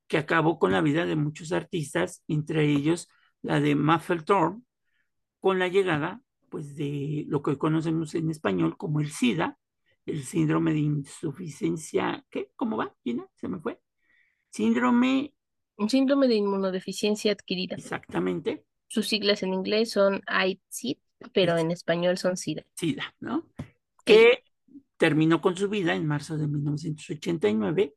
que 0.08 0.18
acabó 0.18 0.60
con 0.60 0.72
la 0.72 0.82
vida 0.82 1.06
de 1.06 1.16
muchos 1.16 1.52
artistas, 1.52 2.24
entre 2.28 2.66
ellos 2.66 3.10
la 3.42 3.60
de 3.60 3.76
Mapplethorpe, 3.76 4.62
con 5.40 5.60
la 5.60 5.68
llegada 5.68 6.22
pues 6.50 6.76
de 6.76 7.26
lo 7.28 7.42
que 7.42 7.52
hoy 7.52 7.58
conocemos 7.58 8.16
en 8.16 8.32
español 8.32 8.78
como 8.78 9.02
el 9.02 9.12
SIDA, 9.12 9.58
el 10.06 10.24
síndrome 10.24 10.74
de 10.74 10.80
insuficiencia, 10.80 12.26
¿qué? 12.30 12.52
¿Cómo 12.56 12.78
va, 12.78 12.96
Gina? 13.04 13.28
Se 13.36 13.48
me 13.48 13.60
fue. 13.60 13.82
Síndrome 14.50 15.34
Un 15.76 15.90
síndrome 15.90 16.28
de 16.28 16.36
inmunodeficiencia 16.36 17.34
adquirida. 17.34 17.76
Exactamente. 17.76 18.66
Sus 18.88 19.08
siglas 19.08 19.44
en 19.44 19.54
inglés 19.54 19.92
son 19.92 20.22
AIDS, 20.26 20.98
pero 21.34 21.58
en 21.58 21.72
español 21.72 22.18
son 22.18 22.38
SIDA. 22.38 22.66
SIDA, 22.76 23.14
¿no? 23.20 23.50
Que 24.06 24.44
terminó 24.96 25.42
con 25.42 25.58
su 25.58 25.70
vida 25.70 25.94
en 25.94 26.08
marzo 26.08 26.38
de 26.38 26.48
1989 26.48 27.94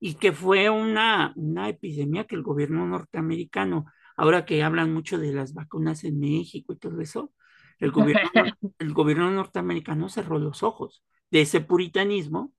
y 0.00 0.14
que 0.14 0.32
fue 0.32 0.70
una, 0.70 1.32
una 1.36 1.68
epidemia 1.68 2.24
que 2.24 2.36
el 2.36 2.42
gobierno 2.42 2.86
norteamericano, 2.86 3.86
ahora 4.18 4.46
que 4.46 4.64
hablan 4.64 4.94
mucho 4.94 5.18
de 5.18 5.32
las 5.34 5.54
vacunas 5.54 6.04
en 6.04 6.20
México 6.20 6.74
y 6.74 6.78
todo 6.78 7.00
eso, 7.02 7.34
el 7.80 7.92
gobierno, 7.92 8.30
el 8.80 8.94
gobierno 8.94 9.30
norteamericano 9.32 10.10
cerró 10.10 10.38
los 10.40 10.64
ojos 10.64 11.04
de 11.32 11.42
ese 11.42 11.62
puritanismo 11.62 12.54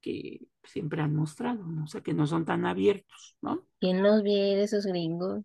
que 0.00 0.48
siempre 0.64 1.02
han 1.02 1.14
mostrado, 1.16 1.64
¿no? 1.66 1.84
o 1.84 1.86
sea, 1.88 2.02
que 2.02 2.14
no 2.14 2.26
son 2.26 2.44
tan 2.44 2.66
abiertos, 2.66 3.36
¿no? 3.42 3.66
¿Quién 3.80 4.02
los 4.02 4.22
viera 4.22 4.62
esos 4.64 4.84
gringos? 4.84 5.42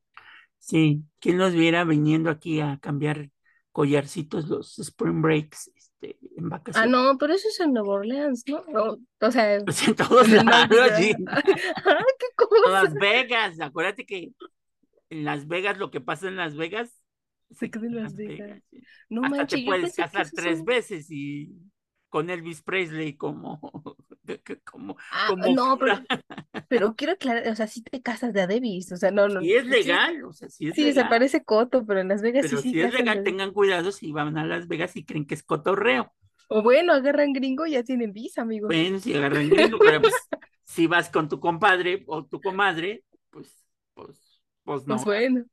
Sí, 0.59 1.03
¿quién 1.19 1.37
los 1.37 1.53
viera 1.53 1.83
viniendo 1.83 2.29
aquí 2.29 2.59
a 2.61 2.77
cambiar 2.79 3.31
collarcitos 3.71 4.47
los 4.47 4.77
spring 4.79 5.21
breaks 5.21 5.71
este, 5.75 6.17
en 6.37 6.49
Ah, 6.73 6.85
vacaciones? 6.85 6.85
no, 6.85 7.17
pero 7.17 7.33
eso 7.33 7.47
es 7.49 7.59
en 7.59 7.73
Nueva 7.73 7.95
Orleans, 7.95 8.43
¿no? 8.47 8.63
No, 8.67 8.97
o 9.27 9.31
sea, 9.31 9.59
Pues 9.65 9.87
en 9.87 9.95
todos 9.95 10.27
lados, 10.29 10.43
Mardi 10.43 10.77
sí. 10.95 11.13
Gras. 11.17 11.25
¡Ay, 11.85 12.05
qué 12.19 12.27
cosa! 12.35 12.55
Las 12.63 12.97
Vegas, 12.97 13.59
acuérdate 13.59 14.05
que 14.05 14.31
en 15.11 15.23
Las 15.25 15.47
Vegas 15.47 15.77
lo 15.77 15.91
que 15.91 16.01
pasa 16.01 16.27
en 16.27 16.37
Las 16.37 16.55
Vegas 16.55 17.03
Se 17.51 17.69
queda 17.69 17.85
en 17.87 17.95
Las 17.95 18.15
Vegas. 18.15 18.61
No 19.09 19.23
Hasta 19.23 19.37
manches, 19.37 19.59
te 19.59 19.65
puedes 19.65 19.95
casar 19.95 20.29
tres 20.31 20.57
son- 20.57 20.65
veces 20.65 21.07
y 21.11 21.51
con 22.09 22.29
Elvis 22.29 22.61
Presley 22.61 23.15
como 23.15 23.59
como 24.65 24.97
Ah, 25.11 25.27
como 25.29 25.53
no, 25.55 25.77
pero, 25.77 25.99
pero 26.69 26.95
quiero 26.95 27.13
aclarar, 27.13 27.47
o 27.49 27.55
sea, 27.55 27.67
sí 27.67 27.81
te 27.81 28.01
casas 28.01 28.33
de 28.33 28.41
a 28.41 28.47
Davis, 28.47 28.91
o 28.91 28.97
sea, 28.97 29.11
no, 29.11 29.27
no. 29.27 29.41
Y 29.41 29.53
es 29.53 29.63
sí- 29.63 29.69
legal, 29.69 30.23
o 30.25 30.33
sea, 30.33 30.49
sí 30.49 30.67
es 30.69 30.75
Sí, 30.75 30.81
legal. 30.81 30.95
desaparece 30.95 31.43
Coto, 31.43 31.85
pero 31.85 31.99
en 32.01 32.07
Las 32.07 32.21
Vegas 32.21 32.45
Pero 32.45 32.57
sí, 32.57 32.69
sí 32.69 32.71
si 32.75 32.81
es 32.81 32.93
legal, 32.93 33.17
de- 33.17 33.23
tengan 33.23 33.51
cuidado 33.51 33.91
si 33.91 34.11
van 34.11 34.37
a 34.37 34.45
Las 34.45 34.67
Vegas 34.67 34.95
y 34.95 35.05
creen 35.05 35.25
que 35.25 35.35
es 35.35 35.43
cotorreo. 35.43 36.13
O 36.49 36.61
bueno, 36.61 36.93
agarran 36.93 37.31
gringo 37.33 37.65
y 37.65 37.71
ya 37.71 37.83
tienen 37.83 38.11
visa, 38.13 38.41
amigo. 38.41 38.67
Bueno, 38.67 38.99
si 38.99 39.13
agarran 39.13 39.49
gringo, 39.49 39.77
pero 39.79 40.01
pues 40.01 40.13
si 40.65 40.87
vas 40.87 41.09
con 41.09 41.29
tu 41.29 41.39
compadre 41.39 42.03
o 42.07 42.25
tu 42.25 42.41
comadre, 42.41 43.03
pues, 43.29 43.65
pues, 43.93 44.30
pues 44.63 44.87
no. 44.87 44.95
Pues 44.95 45.05
bueno, 45.05 45.45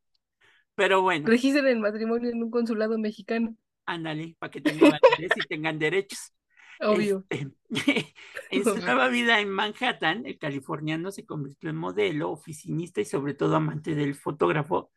Pero 0.75 1.03
bueno, 1.03 1.27
registren 1.27 1.67
el 1.67 1.81
matrimonio 1.81 2.31
en 2.31 2.43
un 2.43 2.51
consulado 2.51 2.99
mexicano, 2.99 3.57
ándale, 3.87 4.37
para 4.39 4.51
que 4.51 4.61
tengan 4.61 4.93
validez 4.93 5.31
y 5.37 5.47
tengan 5.49 5.79
derechos. 5.79 6.33
obvio. 6.81 7.25
Este, 7.29 7.55
en 8.51 8.65
su 8.65 8.77
nueva 8.79 9.09
vida 9.09 9.41
en 9.41 9.51
Manhattan, 9.51 10.25
el 10.27 10.39
californiano 10.39 11.11
se 11.11 11.27
convirtió 11.27 11.71
en 11.71 11.77
modelo, 11.77 12.31
oficinista 12.31 13.01
y 13.01 13.05
sobre 13.05 13.35
todo 13.35 13.57
amante 13.57 13.95
del 13.95 14.15
fotógrafo, 14.15 14.91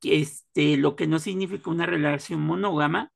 que 0.00 0.20
este, 0.20 0.76
lo 0.76 0.96
que 0.96 1.06
no 1.06 1.18
significa 1.18 1.70
una 1.70 1.86
relación 1.86 2.40
monógama, 2.40 3.12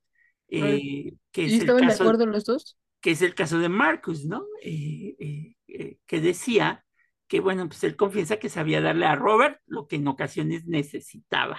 eh, 0.49 1.15
que, 1.33 1.43
¿Y 1.43 1.57
es 1.57 1.61
el 1.61 1.61
estaban 1.61 1.87
de 1.87 1.89
caso, 1.89 2.03
acuerdo 2.05 2.27
los 2.27 2.45
dos? 2.45 2.79
que 3.01 3.13
es 3.13 3.23
el 3.23 3.35
caso 3.35 3.59
de 3.59 3.69
Marcus, 3.69 4.25
¿no? 4.25 4.45
Eh, 4.63 5.15
eh, 5.19 5.55
eh, 5.69 5.99
que 6.07 6.21
decía 6.21 6.85
que, 7.29 7.41
bueno, 7.41 7.69
pues 7.69 7.85
él 7.85 7.95
confiesa 7.97 8.39
que 8.39 8.49
sabía 8.49 8.81
darle 8.81 9.07
a 9.07 9.15
Robert 9.15 9.61
lo 9.67 9.87
que 9.87 9.97
en 9.97 10.09
ocasiones 10.09 10.67
necesitaba. 10.67 11.59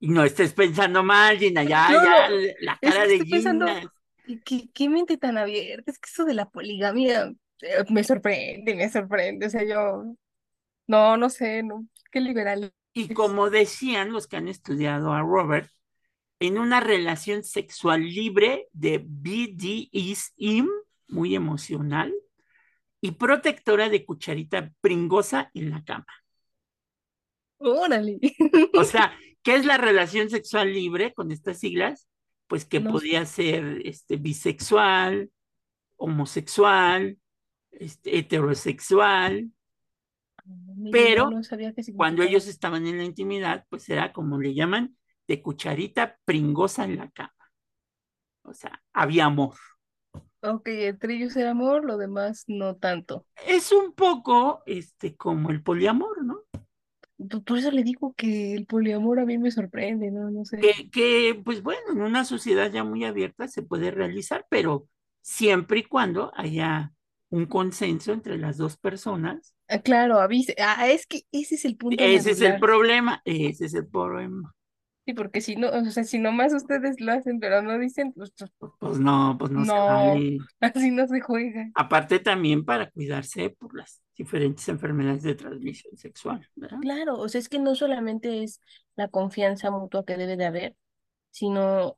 Y 0.00 0.08
no 0.08 0.24
estés 0.24 0.52
pensando 0.52 1.02
mal, 1.02 1.38
Gina, 1.38 1.62
ya, 1.64 1.90
No, 1.90 2.04
ya, 2.04 2.28
la 2.60 2.78
es 2.80 2.94
cara 2.94 3.06
que 3.06 3.18
de 3.18 3.24
pensando- 3.26 3.66
Gina. 3.66 3.92
¿Qué, 4.24 4.40
qué, 4.44 4.68
qué 4.74 4.88
mente 4.88 5.16
tan 5.16 5.38
abierta? 5.38 5.90
Es 5.90 5.98
que 5.98 6.08
eso 6.10 6.24
de 6.24 6.34
la 6.34 6.48
poligamia 6.50 7.32
eh, 7.62 7.84
me 7.90 8.04
sorprende, 8.04 8.74
me 8.74 8.88
sorprende. 8.90 9.46
O 9.46 9.50
sea, 9.50 9.64
yo, 9.64 10.14
no, 10.86 11.16
no 11.16 11.30
sé, 11.30 11.62
no, 11.62 11.86
qué 12.12 12.20
liberal. 12.20 12.72
Y 12.92 13.12
como 13.14 13.48
decían 13.50 14.12
los 14.12 14.26
que 14.26 14.36
han 14.36 14.48
estudiado 14.48 15.12
a 15.12 15.20
Robert, 15.22 15.70
en 16.40 16.58
una 16.58 16.80
relación 16.80 17.42
sexual 17.42 18.02
libre 18.02 18.68
de 18.72 19.02
BDSM, 19.04 20.68
muy 21.08 21.34
emocional, 21.34 22.14
y 23.00 23.12
protectora 23.12 23.88
de 23.88 24.04
cucharita 24.04 24.72
pringosa 24.80 25.50
en 25.54 25.70
la 25.70 25.84
cama. 25.84 26.06
Órale. 27.58 28.18
O 28.74 28.84
sea, 28.84 29.12
¿qué 29.42 29.56
es 29.56 29.66
la 29.66 29.78
relación 29.78 30.30
sexual 30.30 30.72
libre 30.72 31.12
con 31.12 31.30
estas 31.30 31.58
siglas? 31.58 32.08
Pues 32.46 32.64
que 32.64 32.80
No 32.80 32.92
podía 32.92 33.24
ser 33.26 33.82
este, 33.84 34.16
bisexual, 34.16 35.30
homosexual, 35.96 37.18
este, 37.72 38.18
heterosexual, 38.18 39.50
Pero 40.90 41.30
no 41.30 41.42
sabía 41.42 41.74
qué 41.74 41.82
cuando 41.94 42.22
ellos 42.22 42.46
estaban 42.46 42.86
en 42.86 42.98
la 42.98 43.04
intimidad, 43.04 43.66
pues 43.68 43.88
era 43.88 44.12
como 44.12 44.40
le 44.40 44.54
llaman, 44.54 44.96
de 45.26 45.42
cucharita 45.42 46.18
pringosa 46.24 46.84
en 46.84 46.96
la 46.96 47.10
cama. 47.10 47.34
O 48.42 48.54
sea, 48.54 48.82
había 48.94 49.26
amor. 49.26 49.56
Ok, 50.54 50.68
entre 50.68 51.14
ellos 51.14 51.36
era 51.36 51.50
amor, 51.50 51.84
lo 51.84 51.96
demás 51.96 52.44
no 52.46 52.76
tanto. 52.76 53.24
Es 53.46 53.72
un 53.72 53.92
poco 53.92 54.62
este 54.66 55.16
como 55.16 55.50
el 55.50 55.62
poliamor, 55.62 56.24
¿no? 56.24 56.40
Por 57.44 57.58
eso 57.58 57.70
le 57.72 57.82
digo 57.82 58.14
que 58.16 58.54
el 58.54 58.66
poliamor 58.66 59.18
a 59.18 59.24
mí 59.24 59.38
me 59.38 59.50
sorprende, 59.50 60.10
¿no? 60.10 60.30
No 60.30 60.44
sé. 60.44 60.58
Que, 60.58 60.88
que, 60.90 61.40
pues 61.44 61.62
bueno, 61.62 61.92
en 61.92 62.00
una 62.00 62.24
sociedad 62.24 62.70
ya 62.70 62.84
muy 62.84 63.04
abierta 63.04 63.48
se 63.48 63.62
puede 63.62 63.90
realizar, 63.90 64.46
pero 64.48 64.88
siempre 65.20 65.80
y 65.80 65.84
cuando 65.84 66.32
haya 66.36 66.92
un 67.30 67.46
consenso 67.46 68.12
entre 68.12 68.38
las 68.38 68.56
dos 68.56 68.76
personas. 68.76 69.54
Ah, 69.68 69.80
claro, 69.80 70.20
avise. 70.20 70.54
Ah, 70.58 70.88
es 70.88 71.06
que 71.06 71.22
ese 71.32 71.56
es 71.56 71.64
el 71.64 71.76
punto 71.76 72.02
Ese 72.02 72.30
es 72.30 72.40
el 72.40 72.58
problema, 72.58 73.20
ese 73.24 73.66
es 73.66 73.74
el 73.74 73.86
problema. 73.86 74.54
Sí, 75.08 75.14
porque 75.14 75.40
si 75.40 75.56
no, 75.56 75.70
o 75.70 75.84
sea, 75.86 76.04
si 76.04 76.18
nomás 76.18 76.52
ustedes 76.52 77.00
lo 77.00 77.12
hacen, 77.12 77.40
pero 77.40 77.62
no 77.62 77.78
dicen, 77.78 78.12
pues 78.12 78.30
pues, 78.36 78.50
Pues 78.78 78.98
no, 78.98 79.36
pues 79.38 79.50
no, 79.50 79.64
se 79.64 79.72
No. 79.72 79.86
vale. 79.86 80.38
así 80.60 80.90
no 80.90 81.06
se 81.06 81.22
juega. 81.22 81.70
Aparte 81.74 82.18
también 82.18 82.62
para 82.62 82.90
cuidarse 82.90 83.48
por 83.48 83.74
las 83.74 84.02
diferentes 84.14 84.68
enfermedades 84.68 85.22
de 85.22 85.34
transmisión 85.34 85.96
sexual, 85.96 86.46
¿verdad? 86.56 86.78
Claro, 86.82 87.16
o 87.16 87.26
sea, 87.30 87.38
es 87.38 87.48
que 87.48 87.58
no 87.58 87.74
solamente 87.74 88.42
es 88.42 88.60
la 88.96 89.08
confianza 89.08 89.70
mutua 89.70 90.04
que 90.04 90.18
debe 90.18 90.36
de 90.36 90.44
haber, 90.44 90.76
sino 91.30 91.96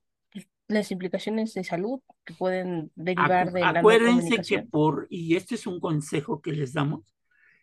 las 0.69 0.93
implicaciones 0.93 1.52
de 1.55 1.64
salud 1.64 1.99
que 2.25 2.35
pueden 2.35 2.93
derivar 2.95 3.49
Acu- 3.49 3.55
de 3.55 3.61
la 3.61 3.73
no 3.73 3.79
Acuérdense 3.81 4.40
que 4.43 4.61
por, 4.61 5.09
y 5.11 5.35
este 5.35 5.57
es 5.57 5.67
un 5.67 5.81
consejo 5.81 6.40
que 6.40 6.52
les 6.52 6.75
damos, 6.75 7.12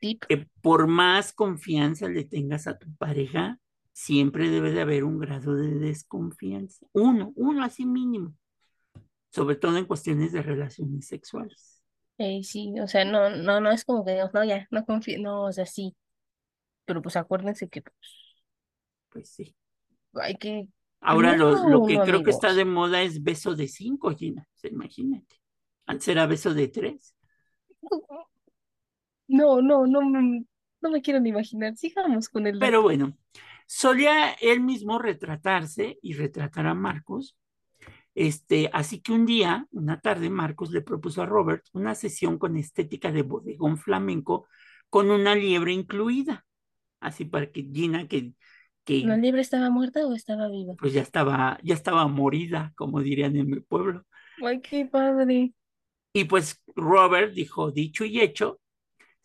Tip. 0.01 0.25
que 0.27 0.48
por 0.62 0.88
más 0.88 1.32
confianza 1.32 2.10
le 2.10 2.25
tengas 2.25 2.68
a 2.68 2.77
tu 2.77 2.94
pareja, 2.98 3.60
siempre 3.98 4.50
debe 4.51 4.72
de 4.72 4.82
haber 4.82 5.04
un 5.04 5.18
grado 5.18 5.56
de 5.56 5.70
desconfianza. 5.72 6.86
Uno, 6.94 7.34
uno 7.36 7.63
así 7.63 7.86
mínimo. 7.86 8.36
Sobre 9.32 9.56
todo 9.56 9.77
en 9.77 9.86
cuestiones 9.86 10.34
de 10.34 10.42
relaciones 10.44 11.08
sexuales. 11.08 11.82
Eh, 12.20 12.44
sí, 12.44 12.74
o 12.80 12.88
sea, 12.88 13.06
no, 13.06 13.30
no, 13.30 13.60
no 13.62 13.72
es 13.72 13.86
como 13.86 14.04
que 14.04 14.12
digamos, 14.12 14.34
no, 14.34 14.44
ya, 14.44 14.68
no 14.72 14.86
confío, 14.86 15.20
no, 15.22 15.44
o 15.46 15.51
sea, 15.51 15.66
sí, 15.68 15.96
pero 16.86 17.01
pues 17.01 17.16
acuérdense 17.18 17.70
que 17.70 17.82
pues, 17.84 17.96
Pues 19.10 19.30
sí. 19.30 19.54
hay 20.16 20.36
que 20.36 20.68
Ahora 21.00 21.34
lo, 21.34 21.56
lo 21.56 21.84
que 21.84 21.96
No, 21.96 22.04
creo 22.04 22.24
que 22.24 22.30
está 22.32 22.54
amigos. 22.54 22.56
de 22.56 22.66
moda 22.66 23.01
es 23.04 23.24
beso 23.24 23.56
de 23.56 23.68
cinco, 23.68 24.12
Gina. 24.16 24.48
sea, 24.56 24.72
Imagínate. 24.72 25.38
Antes 25.86 26.08
era 26.10 26.25
beso 26.27 26.54
de 26.54 26.68
tres. 26.68 27.16
No, 29.27 29.62
no, 29.62 29.86
no, 29.88 30.01
me- 30.01 30.46
no 30.82 30.89
me 30.92 31.01
quiero 31.01 31.20
ni 31.20 31.30
imaginar. 31.30 31.75
Sigamos 31.77 32.30
con 32.30 32.48
el 32.48 32.60
Pero 32.60 32.82
bueno, 32.82 33.18
solía 33.67 34.31
él 34.41 34.62
mismo 34.62 34.97
retratarse 34.97 36.00
y 36.01 36.13
retratar 36.13 36.65
a 36.65 36.74
Marcos. 36.74 37.38
Este, 38.15 38.71
así 38.74 39.00
que 39.00 39.12
un 39.12 39.27
día, 39.27 39.67
una 39.69 40.00
tarde, 40.00 40.31
Marcos 40.31 40.71
le 40.71 40.81
propuso 40.81 41.21
a 41.21 41.27
Robert 41.27 41.63
una 41.74 41.93
sesión 41.93 42.39
con 42.39 42.57
estética 42.57 43.12
de 43.12 43.21
bodegón 43.21 43.77
flamenco 43.77 44.47
con 44.89 45.12
una 45.12 45.36
liebre 45.36 45.74
incluida. 45.74 46.43
Así 47.00 47.25
para 47.25 47.51
que 47.51 47.69
Gina, 47.71 48.07
que, 48.07 48.33
¿La 48.88 49.17
liebre 49.17 49.41
estaba 49.41 49.69
muerta 49.69 50.07
o 50.07 50.13
estaba 50.15 50.47
viva? 50.47 50.74
pues 50.79 50.93
ya 50.93 51.01
estaba, 51.01 51.59
ya 51.62 51.74
estaba 51.74 52.07
morida, 52.07 52.71
como 52.75 53.01
dirían 53.01 53.36
en 53.36 53.50
mi 53.50 53.59
pueblo. 53.59 54.05
Ay, 54.41 54.62
qué 54.62 54.86
padre. 54.86 55.53
Y 56.13 56.24
pues 56.24 56.63
Robert 56.74 57.33
dijo, 57.33 57.69
dicho 57.71 58.05
y 58.05 58.21
hecho, 58.21 58.62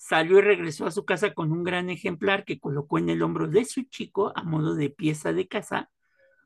salió 0.02 0.38
y 0.38 0.42
regresó 0.42 0.84
a 0.84 0.90
su 0.90 1.04
casa 1.04 1.32
con 1.32 1.52
un 1.52 1.62
gran 1.62 1.88
ejemplar 1.88 2.44
que 2.44 2.58
colocó 2.58 2.98
en 2.98 3.08
el 3.08 3.22
hombro 3.22 3.46
de 3.46 3.64
su 3.64 3.84
chico 3.84 4.32
a 4.34 4.42
modo 4.42 4.74
de 4.74 4.90
pieza 4.90 5.32
de 5.32 5.46
casa, 5.46 5.90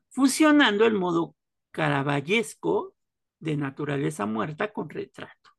fusionando 0.09 0.85
el 0.85 0.93
modo 0.93 1.35
caravallesco 1.71 2.93
de 3.39 3.57
naturaleza 3.57 4.27
muerta 4.27 4.71
con 4.71 4.89
retrato. 4.89 5.49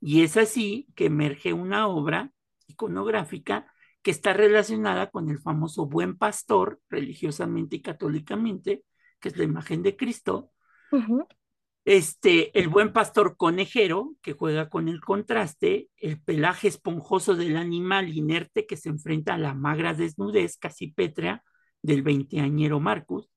Y 0.00 0.22
es 0.22 0.38
así 0.38 0.88
que 0.96 1.06
emerge 1.06 1.52
una 1.52 1.86
obra 1.86 2.32
iconográfica 2.66 3.70
que 4.00 4.10
está 4.10 4.32
relacionada 4.32 5.10
con 5.10 5.28
el 5.28 5.38
famoso 5.38 5.84
buen 5.84 6.16
pastor, 6.16 6.80
religiosamente 6.88 7.76
y 7.76 7.82
católicamente, 7.82 8.84
que 9.20 9.28
es 9.28 9.36
la 9.36 9.44
imagen 9.44 9.82
de 9.82 9.96
Cristo, 9.96 10.50
Ujú. 10.92 11.28
Este, 11.96 12.58
el 12.58 12.68
buen 12.68 12.92
pastor 12.92 13.36
conejero, 13.38 14.14
que 14.20 14.34
juega 14.34 14.68
con 14.68 14.88
el 14.88 15.00
contraste, 15.00 15.88
el 15.96 16.20
pelaje 16.20 16.68
esponjoso 16.68 17.34
del 17.34 17.56
animal 17.56 18.14
inerte 18.14 18.66
que 18.66 18.76
se 18.76 18.90
enfrenta 18.90 19.34
a 19.34 19.38
la 19.38 19.54
magra 19.54 19.94
desnudez 19.94 20.58
casi 20.58 20.88
pétrea 20.88 21.42
del 21.80 22.02
veinteañero 22.02 22.78
Marcus, 22.78 23.30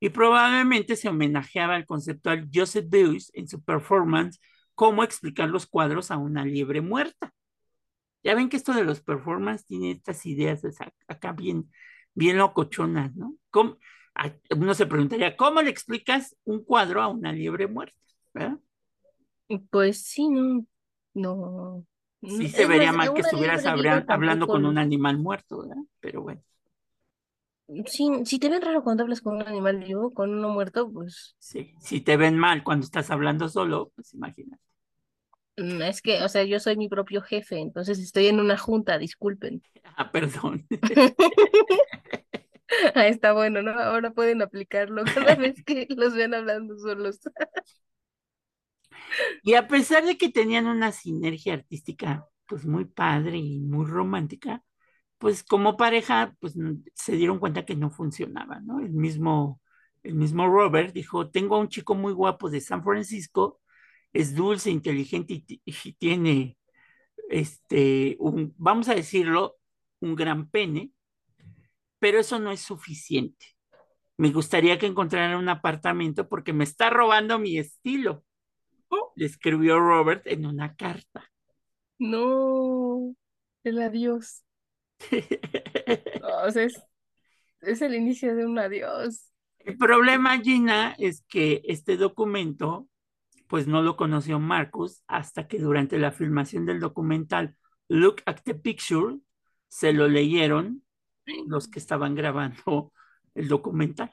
y 0.00 0.10
probablemente 0.10 0.96
se 0.96 1.08
homenajeaba 1.08 1.76
al 1.76 1.86
conceptual 1.86 2.50
Joseph 2.52 2.86
Beuys 2.88 3.30
en 3.34 3.48
su 3.48 3.62
performance 3.62 4.38
Cómo 4.74 5.02
explicar 5.02 5.48
los 5.48 5.66
cuadros 5.66 6.12
a 6.12 6.18
una 6.18 6.44
liebre 6.44 6.80
muerta. 6.82 7.34
Ya 8.22 8.36
ven 8.36 8.48
que 8.48 8.56
esto 8.56 8.72
de 8.72 8.84
los 8.84 9.00
performance 9.00 9.66
tiene 9.66 9.90
estas 9.90 10.24
ideas 10.26 10.62
de 10.62 10.68
esa- 10.68 10.92
acá 11.08 11.32
bien, 11.32 11.68
bien 12.14 12.36
locochonas, 12.36 13.16
¿no? 13.16 13.34
Uno 14.56 14.74
se 14.74 14.86
preguntaría, 14.86 15.36
¿cómo 15.36 15.62
le 15.62 15.70
explicas 15.70 16.36
un 16.44 16.64
cuadro 16.64 17.02
a 17.02 17.08
una 17.08 17.32
liebre 17.32 17.66
muerta? 17.66 17.96
¿Verdad? 18.34 18.58
Pues 19.70 20.02
sí, 20.04 20.28
no, 20.28 20.66
no. 21.14 21.86
Sí 22.26 22.48
se 22.48 22.64
Es 22.64 22.66
vería 22.66 22.92
más, 22.92 22.92
mal 22.92 23.12
que 23.12 23.22
estuvieras 23.22 23.66
hablando 23.66 24.48
con 24.50 24.64
un 24.66 24.78
animal 24.78 25.18
muerto, 25.18 25.58
¿verdad? 25.62 25.82
Pero 26.00 26.22
bueno, 26.22 26.42
Sí, 27.86 28.08
si 28.26 28.38
te 28.38 28.48
ven 28.50 28.60
raro 28.62 28.82
cuando 28.82 29.02
hablas 29.04 29.20
con 29.22 29.36
un 29.36 29.42
animal 29.42 29.78
vivo, 29.78 30.10
con 30.12 30.30
uno 30.34 30.48
muerto, 30.50 30.90
pues 30.90 31.36
sí. 31.38 31.74
Si 31.80 32.00
te 32.00 32.16
ven 32.16 32.38
mal 32.38 32.62
cuando 32.64 32.84
estás 32.84 33.10
hablando 33.10 33.48
solo, 33.48 33.90
pues 33.94 34.14
imagínate. 34.14 34.62
mm, 35.56 35.82
es 35.82 36.02
que, 36.02 36.22
o 36.22 36.28
sea, 36.28 36.44
yo 36.44 36.60
soy 36.60 36.76
mi 36.76 36.88
propio 36.88 37.22
jefe, 37.22 37.58
entonces 37.58 37.98
estoy 37.98 38.26
en 38.28 38.40
una 38.40 38.56
junta, 38.58 38.98
disculpen. 38.98 39.62
Ah, 39.96 40.10
perdón. 40.12 40.66
Ah, 42.94 43.06
está 43.08 43.32
bueno, 43.32 43.62
¿no? 43.62 43.72
Ahora 43.72 44.10
pueden 44.12 44.42
aplicarlo 44.42 45.04
cada 45.14 45.34
vez 45.36 45.62
que 45.64 45.86
los 45.96 46.14
vean 46.14 46.34
hablando 46.34 46.78
solos. 46.78 47.20
Y 49.42 49.54
a 49.54 49.68
pesar 49.68 50.04
de 50.04 50.16
que 50.18 50.28
tenían 50.30 50.66
una 50.66 50.92
sinergia 50.92 51.54
artística 51.54 52.26
pues 52.46 52.64
muy 52.64 52.84
padre 52.86 53.36
y 53.38 53.60
muy 53.60 53.84
romántica, 53.86 54.62
pues 55.18 55.42
como 55.44 55.76
pareja 55.76 56.36
pues 56.40 56.54
se 56.94 57.12
dieron 57.16 57.38
cuenta 57.38 57.64
que 57.66 57.76
no 57.76 57.90
funcionaba, 57.90 58.60
¿no? 58.60 58.80
El 58.80 58.92
mismo, 58.92 59.60
el 60.04 60.14
mismo 60.14 60.48
Robert 60.48 60.92
dijo, 60.94 61.30
tengo 61.30 61.56
a 61.56 61.60
un 61.60 61.68
chico 61.68 61.94
muy 61.94 62.12
guapo 62.12 62.50
de 62.50 62.60
San 62.60 62.84
Francisco, 62.84 63.60
es 64.12 64.34
dulce, 64.36 64.70
inteligente 64.70 65.34
y, 65.34 65.40
ti- 65.42 65.62
y 65.66 65.92
tiene, 65.94 66.58
este, 67.30 68.18
vamos 68.58 68.88
a 68.88 68.94
decirlo, 68.94 69.56
un 70.00 70.14
gran 70.16 70.48
pene, 70.50 70.92
pero 71.98 72.20
eso 72.20 72.38
no 72.38 72.50
es 72.50 72.60
suficiente. 72.60 73.46
Me 74.16 74.30
gustaría 74.30 74.78
que 74.78 74.86
encontrara 74.86 75.38
un 75.38 75.48
apartamento 75.48 76.28
porque 76.28 76.52
me 76.52 76.64
está 76.64 76.90
robando 76.90 77.38
mi 77.38 77.58
estilo, 77.58 78.24
le 79.14 79.26
escribió 79.26 79.78
Robert 79.78 80.26
en 80.26 80.46
una 80.46 80.74
carta. 80.74 81.30
No, 81.98 83.14
el 83.64 83.78
adiós. 83.80 84.44
O 86.44 86.50
sea, 86.50 86.64
es, 86.64 86.80
es 87.62 87.82
el 87.82 87.94
inicio 87.94 88.36
de 88.36 88.46
un 88.46 88.58
adiós. 88.58 89.32
El 89.58 89.76
problema, 89.76 90.38
Gina, 90.40 90.94
es 90.98 91.24
que 91.28 91.62
este 91.64 91.96
documento, 91.96 92.88
pues 93.48 93.66
no 93.66 93.82
lo 93.82 93.96
conoció 93.96 94.38
Marcus 94.38 95.02
hasta 95.06 95.48
que 95.48 95.58
durante 95.58 95.98
la 95.98 96.12
filmación 96.12 96.66
del 96.66 96.80
documental 96.80 97.56
Look 97.88 98.22
at 98.26 98.42
the 98.44 98.54
Picture, 98.54 99.18
se 99.68 99.92
lo 99.92 100.08
leyeron 100.08 100.84
los 101.46 101.68
que 101.68 101.78
estaban 101.78 102.14
grabando 102.14 102.92
el 103.34 103.48
documental. 103.48 104.12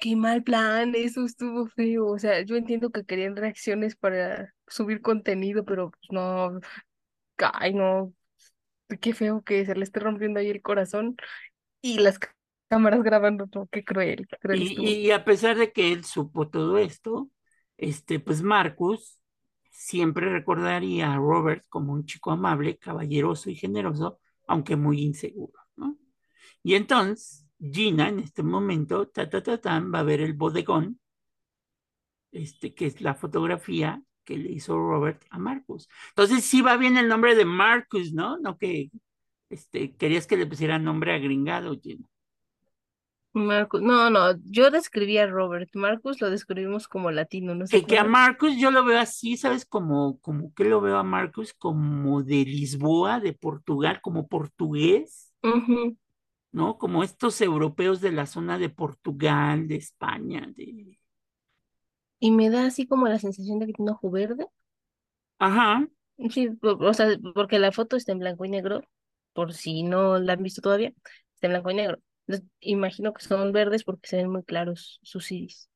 Qué 0.00 0.16
mal 0.16 0.42
plan, 0.42 0.94
eso 0.94 1.24
estuvo 1.26 1.66
feo. 1.66 2.06
O 2.08 2.18
sea, 2.18 2.40
yo 2.42 2.56
entiendo 2.56 2.90
que 2.90 3.04
querían 3.04 3.36
reacciones 3.36 3.96
para 3.96 4.54
subir 4.66 5.02
contenido, 5.02 5.64
pero 5.64 5.90
pues 5.90 6.02
no, 6.10 6.58
ay, 7.38 7.74
no, 7.74 8.14
qué 9.00 9.14
feo 9.14 9.42
que 9.44 9.66
se 9.66 9.74
le 9.76 9.84
esté 9.84 10.00
rompiendo 10.00 10.40
ahí 10.40 10.50
el 10.50 10.62
corazón 10.62 11.16
y 11.82 11.98
las 12.00 12.18
cámaras 12.70 13.02
grabando 13.04 13.46
todo, 13.48 13.68
qué 13.72 13.84
cruel, 13.84 14.26
qué 14.28 14.36
cruel 14.38 14.62
Y, 14.62 15.06
y 15.06 15.10
a 15.10 15.24
pesar 15.24 15.56
de 15.56 15.72
que 15.72 15.92
él 15.92 16.04
supo 16.04 16.48
todo 16.48 16.78
esto, 16.78 17.30
este, 17.76 18.20
pues 18.20 18.42
Marcus 18.42 19.18
siempre 19.70 20.30
recordaría 20.30 21.12
a 21.12 21.16
Robert 21.16 21.64
como 21.68 21.92
un 21.92 22.06
chico 22.06 22.30
amable, 22.30 22.78
caballeroso 22.78 23.50
y 23.50 23.56
generoso, 23.56 24.20
aunque 24.46 24.76
muy 24.76 25.00
inseguro, 25.02 25.52
¿no? 25.54 25.63
Y 26.64 26.74
entonces 26.74 27.46
Gina 27.60 28.08
en 28.08 28.18
este 28.18 28.42
momento, 28.42 29.06
ta, 29.06 29.28
ta, 29.28 29.42
ta, 29.42 29.58
tan, 29.58 29.92
va 29.92 30.00
a 30.00 30.02
ver 30.02 30.20
el 30.20 30.32
bodegón, 30.32 30.98
este, 32.32 32.74
que 32.74 32.86
es 32.86 33.00
la 33.00 33.14
fotografía 33.14 34.02
que 34.24 34.36
le 34.38 34.50
hizo 34.50 34.76
Robert 34.76 35.22
a 35.30 35.38
Marcus. 35.38 35.88
Entonces 36.08 36.44
sí 36.44 36.62
va 36.62 36.76
bien 36.76 36.96
el 36.96 37.06
nombre 37.06 37.34
de 37.36 37.44
Marcus, 37.44 38.12
¿no? 38.12 38.38
No 38.38 38.56
que 38.58 38.90
este, 39.50 39.94
querías 39.94 40.26
que 40.26 40.38
le 40.38 40.46
pusiera 40.46 40.78
nombre 40.78 41.14
agringado, 41.14 41.78
Gina. 41.80 42.08
Marcus, 43.34 43.82
no, 43.82 44.10
no, 44.10 44.38
yo 44.44 44.70
describí 44.70 45.18
a 45.18 45.26
Robert, 45.26 45.68
Marcus 45.74 46.20
lo 46.20 46.30
describimos 46.30 46.86
como 46.86 47.10
latino, 47.10 47.54
¿no 47.54 47.66
se 47.66 47.80
Que, 47.80 47.86
que 47.86 47.98
a? 47.98 48.04
Marcus 48.04 48.56
yo 48.56 48.70
lo 48.70 48.84
veo 48.84 48.98
así, 48.98 49.36
¿sabes? 49.36 49.66
Como, 49.66 50.20
como 50.20 50.54
que 50.54 50.64
lo 50.64 50.80
veo 50.80 50.96
a 50.96 51.02
Marcus 51.02 51.52
como 51.52 52.22
de 52.22 52.44
Lisboa, 52.44 53.18
de 53.18 53.32
Portugal, 53.32 54.00
como 54.02 54.28
portugués, 54.28 55.34
¿no? 56.54 56.78
Como 56.78 57.02
estos 57.02 57.40
europeos 57.40 58.00
de 58.00 58.12
la 58.12 58.26
zona 58.26 58.58
de 58.58 58.70
Portugal, 58.70 59.66
de 59.68 59.76
España, 59.76 60.46
de... 60.56 60.98
Y 62.18 62.32
me 62.32 62.50
da 62.50 62.66
así 62.66 62.88
como 62.88 63.06
la 63.06 63.20
sensación 63.20 63.60
de 63.60 63.66
que 63.66 63.72
tiene 63.74 63.92
ojo 63.92 64.10
verde. 64.10 64.46
Ajá, 65.38 65.86
Sí, 66.30 66.48
o 66.62 66.94
sea, 66.94 67.08
porque 67.34 67.58
la 67.58 67.72
foto 67.72 67.96
está 67.96 68.12
en 68.12 68.20
blanco 68.20 68.44
y 68.44 68.48
negro, 68.48 68.82
por 69.32 69.52
si 69.52 69.82
no 69.82 70.18
la 70.18 70.34
han 70.34 70.42
visto 70.42 70.60
todavía, 70.62 70.92
está 71.34 71.48
en 71.48 71.52
blanco 71.52 71.70
y 71.72 71.74
negro. 71.74 71.98
Entonces, 72.26 72.48
imagino 72.60 73.12
que 73.12 73.24
son 73.24 73.52
verdes 73.52 73.82
porque 73.84 74.08
se 74.08 74.16
ven 74.16 74.30
muy 74.30 74.44
claros 74.44 75.00
sus 75.02 75.30
iris. 75.32 75.68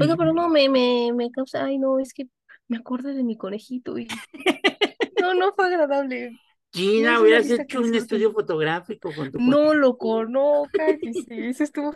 Oiga, 0.00 0.16
pero 0.16 0.32
no, 0.32 0.48
me, 0.48 0.68
me, 0.70 1.12
me 1.14 1.30
causa, 1.30 1.64
ay 1.66 1.78
no, 1.78 2.00
es 2.00 2.14
que 2.14 2.28
me 2.66 2.78
acordé 2.78 3.12
de 3.14 3.24
mi 3.24 3.36
conejito 3.36 3.98
y 3.98 4.08
no, 5.20 5.34
no 5.34 5.52
fue 5.54 5.66
agradable. 5.66 6.40
Gina, 6.74 7.20
es 7.22 7.22
hubieras 7.22 7.48
hecho 7.50 7.80
un 7.80 7.94
estudio 7.94 8.32
fotográfico 8.32 9.14
con 9.14 9.30
tu 9.30 9.40
No, 9.50 9.74
loco, 9.74 10.24
no, 10.24 10.70
cállese, 10.72 11.48
eso 11.50 11.64
estuvo, 11.64 11.92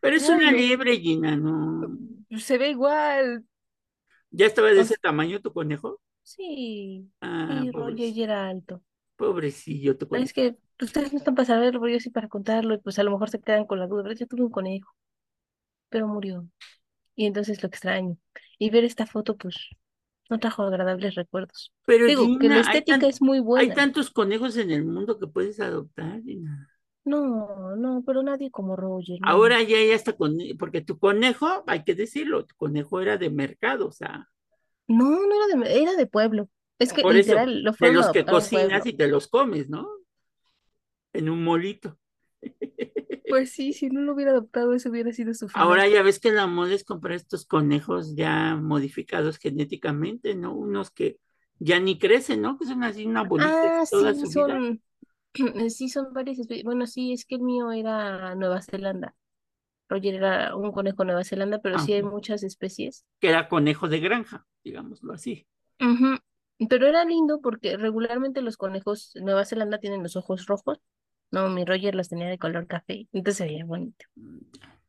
Pero 0.00 0.16
es 0.16 0.28
una 0.28 0.52
liebre, 0.52 0.98
Gina, 0.98 1.36
no. 1.36 1.96
se 2.38 2.58
ve 2.58 2.70
igual. 2.70 3.44
¿Ya 4.30 4.46
estaba 4.46 4.70
de 4.72 4.80
ese 4.80 4.96
tamaño 4.98 5.40
tu 5.40 5.52
conejo? 5.52 6.00
sí, 6.22 7.10
Ah, 7.20 7.64
ya 7.64 7.72
pobrecillo, 7.72 8.24
era 8.24 8.48
alto. 8.48 8.82
pobrecillo 9.16 9.96
tu 9.96 10.06
Es 10.10 10.32
conejo. 10.32 10.32
que 10.32 10.56
ustedes 10.80 11.12
no 11.12 11.18
están 11.18 11.34
para 11.34 11.46
saberlo, 11.46 11.88
yo 11.88 11.98
sí 12.00 12.10
para 12.10 12.28
contarlo, 12.28 12.74
y 12.74 12.78
pues 12.78 12.98
a 12.98 13.02
lo 13.02 13.10
mejor 13.10 13.30
se 13.30 13.40
quedan 13.40 13.66
con 13.66 13.78
la 13.80 13.86
duda, 13.86 14.02
pero 14.04 14.14
yo 14.14 14.26
tuve 14.26 14.42
un 14.44 14.50
conejo, 14.50 14.94
pero 15.90 16.08
murió, 16.08 16.48
y 17.16 17.26
entonces 17.26 17.62
lo 17.62 17.68
extraño. 17.68 18.18
Y 18.58 18.70
ver 18.70 18.84
esta 18.84 19.06
foto, 19.06 19.36
pues, 19.36 19.56
no 20.30 20.38
trajo 20.38 20.62
agradables 20.62 21.14
recuerdos. 21.14 21.72
Pero 21.86 22.06
Digo, 22.06 22.38
que 22.38 22.48
la 22.48 22.56
hay 22.56 22.60
estética 22.60 22.98
tan, 22.98 23.10
es 23.10 23.20
muy 23.22 23.38
hay 23.38 23.44
buena. 23.44 23.74
tantos 23.74 24.10
conejos 24.10 24.56
en 24.56 24.70
el 24.70 24.84
mundo 24.84 25.18
que 25.18 25.26
puedes 25.26 25.60
adoptar, 25.60 26.22
Gina. 26.22 26.68
No, 27.04 27.76
no, 27.76 28.02
pero 28.06 28.22
nadie 28.22 28.50
como 28.50 28.76
Roger, 28.76 29.20
no. 29.20 29.28
Ahora 29.28 29.62
ya 29.62 29.76
hay 29.78 29.92
hasta 29.92 30.12
con, 30.14 30.38
porque 30.58 30.80
tu 30.82 30.98
conejo, 30.98 31.64
hay 31.66 31.84
que 31.84 31.94
decirlo, 31.94 32.46
tu 32.46 32.54
conejo 32.56 33.00
era 33.00 33.16
de 33.18 33.30
mercado, 33.30 33.88
o 33.88 33.92
sea, 33.92 34.28
No, 34.86 35.04
no 35.26 35.34
era 35.34 35.64
de, 35.68 35.82
era 35.82 35.94
de 35.96 36.06
pueblo. 36.06 36.48
Es 36.78 36.92
que 36.92 37.02
por 37.02 37.16
eso, 37.16 37.34
literal 37.34 37.62
lo 37.62 37.72
de 37.78 37.78
fueron 37.78 38.02
a 38.02 38.06
los 38.06 38.10
que 38.10 38.24
cocinas 38.24 38.82
pueblo. 38.82 38.90
y 38.90 38.92
te 38.94 39.08
los 39.08 39.28
comes, 39.28 39.68
¿no? 39.68 39.88
En 41.14 41.28
un 41.30 41.42
molito. 41.44 41.98
Pues 43.32 43.50
sí, 43.52 43.72
si 43.72 43.88
no 43.88 44.02
lo 44.02 44.12
hubiera 44.12 44.32
adoptado, 44.32 44.74
eso 44.74 44.90
hubiera 44.90 45.10
sido 45.10 45.32
su. 45.32 45.48
Ahora 45.54 45.88
ya 45.88 46.02
ves 46.02 46.20
que 46.20 46.30
la 46.32 46.46
moda 46.46 46.74
es 46.74 46.84
comprar 46.84 47.14
estos 47.14 47.46
conejos 47.46 48.14
ya 48.14 48.56
modificados 48.56 49.38
genéticamente, 49.38 50.34
¿no? 50.34 50.54
Unos 50.54 50.90
que 50.90 51.16
ya 51.58 51.80
ni 51.80 51.98
crecen, 51.98 52.42
¿no? 52.42 52.58
Que 52.58 52.66
son 52.66 52.84
así 52.84 53.06
una 53.06 53.22
bolita 53.22 53.80
Ah, 53.80 53.84
toda 53.90 54.12
sí, 54.12 54.20
su 54.20 54.28
vida. 54.28 54.58
son, 54.60 54.82
sí, 55.70 55.88
son 55.88 56.12
varias 56.12 56.40
especies. 56.40 56.64
Bueno, 56.64 56.86
sí, 56.86 57.14
es 57.14 57.24
que 57.24 57.36
el 57.36 57.40
mío 57.40 57.72
era 57.72 58.34
Nueva 58.34 58.60
Zelanda. 58.60 59.14
Roger 59.88 60.14
era 60.16 60.54
un 60.54 60.72
conejo 60.72 61.02
Nueva 61.04 61.24
Zelanda, 61.24 61.60
pero 61.60 61.78
sí 61.78 61.94
hay 61.94 62.02
muchas 62.02 62.42
especies. 62.42 63.06
Que 63.18 63.28
era 63.30 63.48
conejo 63.48 63.88
de 63.88 64.00
granja, 64.00 64.46
digámoslo 64.62 65.14
así. 65.14 65.46
Pero 66.68 66.86
era 66.86 67.04
lindo 67.04 67.40
porque 67.40 67.76
regularmente 67.76 68.42
los 68.42 68.56
conejos 68.56 69.12
Nueva 69.16 69.44
Zelanda 69.44 69.78
tienen 69.78 70.02
los 70.02 70.16
ojos 70.16 70.46
rojos. 70.46 70.78
No, 71.32 71.48
mi 71.48 71.64
Roger 71.64 71.94
los 71.96 72.08
tenía 72.08 72.28
de 72.28 72.38
color 72.38 72.66
café, 72.68 73.08
entonces 73.12 73.38
se 73.38 73.44
veía 73.46 73.64
bonito. 73.64 74.06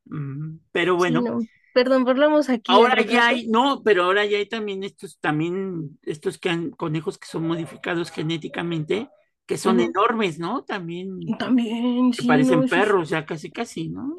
Mm, 0.06 0.60
Pero 0.72 0.96
Sí, 0.98 1.16
bueno, 1.16 1.22
no. 1.22 1.48
Perdón, 1.74 2.04
volvamos 2.04 2.50
aquí 2.50 2.82
ahora 2.84 3.02
ya 3.02 3.28
hay, 3.28 3.48
no, 3.48 3.82
pero 3.84 4.04
ahora 4.04 4.26
ya 4.26 4.38
hay 4.38 4.48
también 4.48 4.84
estos, 4.84 5.20
también 5.20 6.00
estos 6.04 6.38
que 6.38 6.50
han, 6.50 6.72
conejos 6.72 7.18
que 7.18 7.28
son 7.28 7.48
modificados 7.48 8.12
genéticamente, 8.12 9.10
que 9.46 9.58
son 9.58 9.80
enormes, 9.80 10.40
¿no? 10.40 10.64
También 10.64 11.38
También, 11.38 12.14
que 12.16 12.24
sí, 12.24 12.44
no, 12.44 12.62
parecen 12.62 12.64
esos, 12.64 12.94
perros, 12.94 13.10
ya 13.10 13.26
casi 13.26 13.52
casi, 13.52 13.90
¿no? 13.90 14.16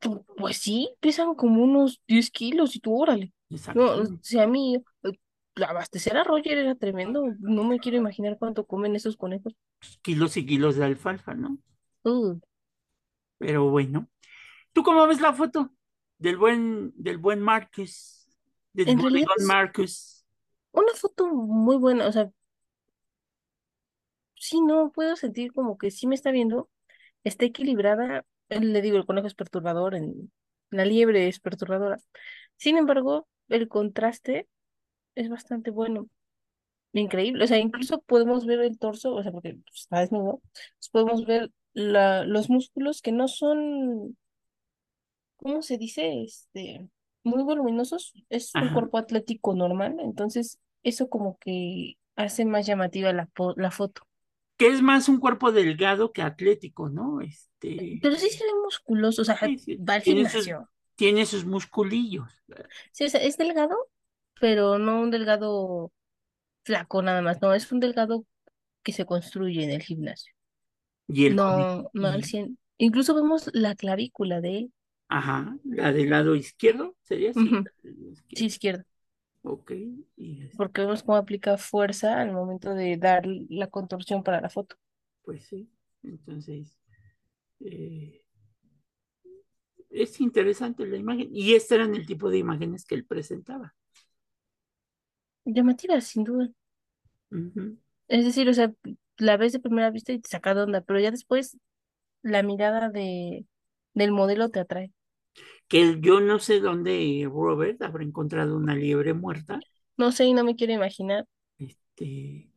pu- 0.00 0.24
pues 0.36 0.58
sí, 0.58 0.90
pesan 1.00 1.34
como 1.34 1.62
unos 1.64 2.00
10 2.06 2.30
kilos 2.30 2.76
y 2.76 2.80
tú, 2.80 3.00
órale. 3.00 3.32
No, 3.72 3.84
o 4.02 4.04
sea, 4.22 4.44
a 4.44 4.46
mí, 4.46 4.82
abastecer 5.62 6.16
a 6.16 6.24
Roger 6.24 6.58
era 6.58 6.74
tremendo. 6.74 7.24
No 7.40 7.64
me 7.64 7.78
quiero 7.78 7.98
imaginar 7.98 8.38
cuánto 8.38 8.66
comen 8.66 8.96
esos 8.96 9.16
conejos. 9.16 9.54
Kilos 10.02 10.36
y 10.36 10.46
kilos 10.46 10.76
de 10.76 10.84
alfalfa, 10.84 11.34
¿no? 11.34 11.58
Uh, 12.04 12.38
Pero 13.38 13.70
bueno. 13.70 14.08
¿Tú 14.72 14.82
cómo 14.82 15.06
ves 15.06 15.20
la 15.20 15.32
foto 15.32 15.72
del 16.18 16.36
buen, 16.36 16.92
del 16.94 17.18
buen 17.18 17.40
Marcus, 17.40 18.28
del 18.72 18.88
en 18.88 18.98
realidad 18.98 19.26
bodegón 19.26 19.36
es 19.38 19.46
Marcus? 19.46 20.24
una 20.72 20.94
foto 20.94 21.26
muy 21.28 21.76
buena. 21.76 22.06
O 22.06 22.12
sea, 22.12 22.30
sí, 24.36 24.60
no, 24.60 24.90
puedo 24.92 25.16
sentir 25.16 25.52
como 25.52 25.78
que 25.78 25.90
sí 25.90 26.06
me 26.06 26.14
está 26.14 26.30
viendo. 26.30 26.70
Está 27.24 27.44
equilibrada. 27.44 28.24
Le 28.48 28.80
digo, 28.82 28.96
el 28.96 29.06
conejo 29.06 29.26
es 29.26 29.34
perturbador, 29.34 29.94
en, 29.94 30.32
la 30.70 30.84
liebre 30.84 31.28
es 31.28 31.40
perturbadora. 31.40 31.98
Sin 32.56 32.76
embargo, 32.76 33.28
el 33.48 33.68
contraste 33.68 34.48
es 35.20 35.28
bastante 35.28 35.70
bueno. 35.70 36.08
Increíble. 36.92 37.44
O 37.44 37.46
sea, 37.46 37.58
incluso 37.58 38.02
podemos 38.02 38.46
ver 38.46 38.60
el 38.60 38.78
torso, 38.78 39.14
o 39.14 39.22
sea, 39.22 39.30
porque 39.30 39.54
pues, 39.54 39.82
está 39.82 40.00
desnudo. 40.00 40.40
pues, 40.42 40.88
podemos 40.90 41.24
ver 41.24 41.50
la, 41.72 42.24
los 42.24 42.50
músculos 42.50 43.00
que 43.00 43.12
no 43.12 43.28
son, 43.28 44.16
¿cómo 45.36 45.62
se 45.62 45.78
dice? 45.78 46.22
Este, 46.22 46.88
muy 47.22 47.42
voluminosos. 47.42 48.12
Es 48.28 48.52
un 48.54 48.72
cuerpo 48.72 48.98
atlético 48.98 49.54
normal. 49.54 49.96
Entonces, 50.00 50.58
eso 50.82 51.08
como 51.08 51.38
que 51.38 51.96
hace 52.16 52.44
más 52.44 52.66
llamativa 52.66 53.12
la, 53.12 53.28
foto. 53.70 54.02
Que 54.56 54.68
es 54.68 54.82
más 54.82 55.08
un 55.08 55.20
cuerpo 55.20 55.52
delgado 55.52 56.12
que 56.12 56.22
atlético, 56.22 56.88
¿no? 56.90 57.20
Este, 57.20 57.98
Pero 58.02 58.16
sí 58.16 58.30
se 58.30 58.44
ve 58.44 58.50
musculoso, 58.62 59.22
o 59.22 59.24
sea, 59.24 59.38
sí, 59.38 59.58
sí, 59.58 59.76
va 59.76 59.94
al 59.94 60.02
tiene 60.02 60.28
sus, 60.28 60.44
gimnasio. 60.44 60.70
tiene 60.96 61.24
sus 61.24 61.44
musculillos. 61.46 62.30
Sí, 62.92 63.04
o 63.04 63.08
sea, 63.08 63.22
es 63.22 63.36
delgado, 63.38 63.76
pero 64.40 64.78
no 64.80 65.02
un 65.02 65.12
delgado 65.12 65.92
flaco 66.64 67.02
nada 67.02 67.22
más. 67.22 67.42
No, 67.42 67.54
es 67.54 67.70
un 67.72 67.80
delgado 67.80 68.26
que 68.84 68.92
se 68.94 69.06
construye 69.06 69.64
en 69.64 69.70
el 69.72 69.82
gimnasio. 69.82 70.34
Y 71.08 71.26
el 71.26 71.36
No, 71.36 71.90
no 71.94 72.08
al 72.08 72.24
Y, 72.24 72.24
100. 72.24 72.58
Incluso 72.78 73.14
vemos 73.14 73.50
la 73.54 73.74
clavícula 73.76 74.40
de 74.40 74.58
él. 74.58 74.72
ajá, 75.08 75.58
la 75.64 75.92
del 75.92 76.08
lado 76.10 76.34
izquierdo, 76.34 76.96
sería 77.02 77.30
así. 77.32 77.62
Sí, 78.34 78.46
izquierdo. 78.46 78.46
izquierda. 78.46 78.84
Ok. 79.42 79.72
Porque 80.56 80.82
vemos 80.82 81.02
cómo 81.02 81.16
aplica 81.18 81.56
fuerza 81.58 82.20
al 82.20 82.30
momento 82.32 82.72
de 82.74 82.96
dar 82.96 83.24
la 83.26 83.66
contorsión 83.68 84.22
para 84.22 84.40
la 84.40 84.48
foto. 84.48 84.76
pues 85.22 85.44
sí. 85.44 85.70
Entonces, 86.02 86.78
eh, 87.60 88.24
es 89.90 90.20
interesante 90.20 90.86
la 90.86 90.96
imagen. 90.96 91.28
Y 91.32 91.54
este 91.54 91.74
eran 91.76 91.94
el 91.94 92.06
tipo 92.06 92.30
de 92.30 92.38
imágenes 92.38 92.84
que 92.84 92.94
él 92.94 93.04
presentaba. 93.04 93.74
Llamativa, 95.44 96.00
sin 96.00 96.24
duda. 96.24 96.48
Ujú. 97.32 97.78
Es 98.08 98.24
decir, 98.24 98.48
o 98.48 98.54
sea, 98.54 98.72
la 99.18 99.36
ves 99.36 99.52
de 99.52 99.60
primera 99.60 99.90
vista 99.90 100.12
y 100.12 100.18
te 100.20 100.28
saca 100.28 100.54
de 100.54 100.62
onda, 100.62 100.80
pero 100.82 101.00
ya 101.00 101.10
después 101.10 101.56
la 102.22 102.42
mirada 102.42 102.90
de, 102.90 103.46
del 103.94 104.12
modelo 104.12 104.50
te 104.50 104.60
atrae. 104.60 104.92
que 105.68 106.00
yo 106.00 106.20
no 106.20 106.38
sé 106.38 106.60
dónde 106.60 107.26
Robert 107.30 107.82
habrá 107.82 108.04
encontrado 108.04 108.56
una 108.56 108.74
liebre 108.74 109.14
muerta, 109.14 109.64
No 109.96 110.10
sé 110.10 110.24
y 110.24 110.34
no 110.34 110.42
me 110.42 110.56
quiero 110.56 110.72
imaginar 110.72 111.26
este, 111.58 112.50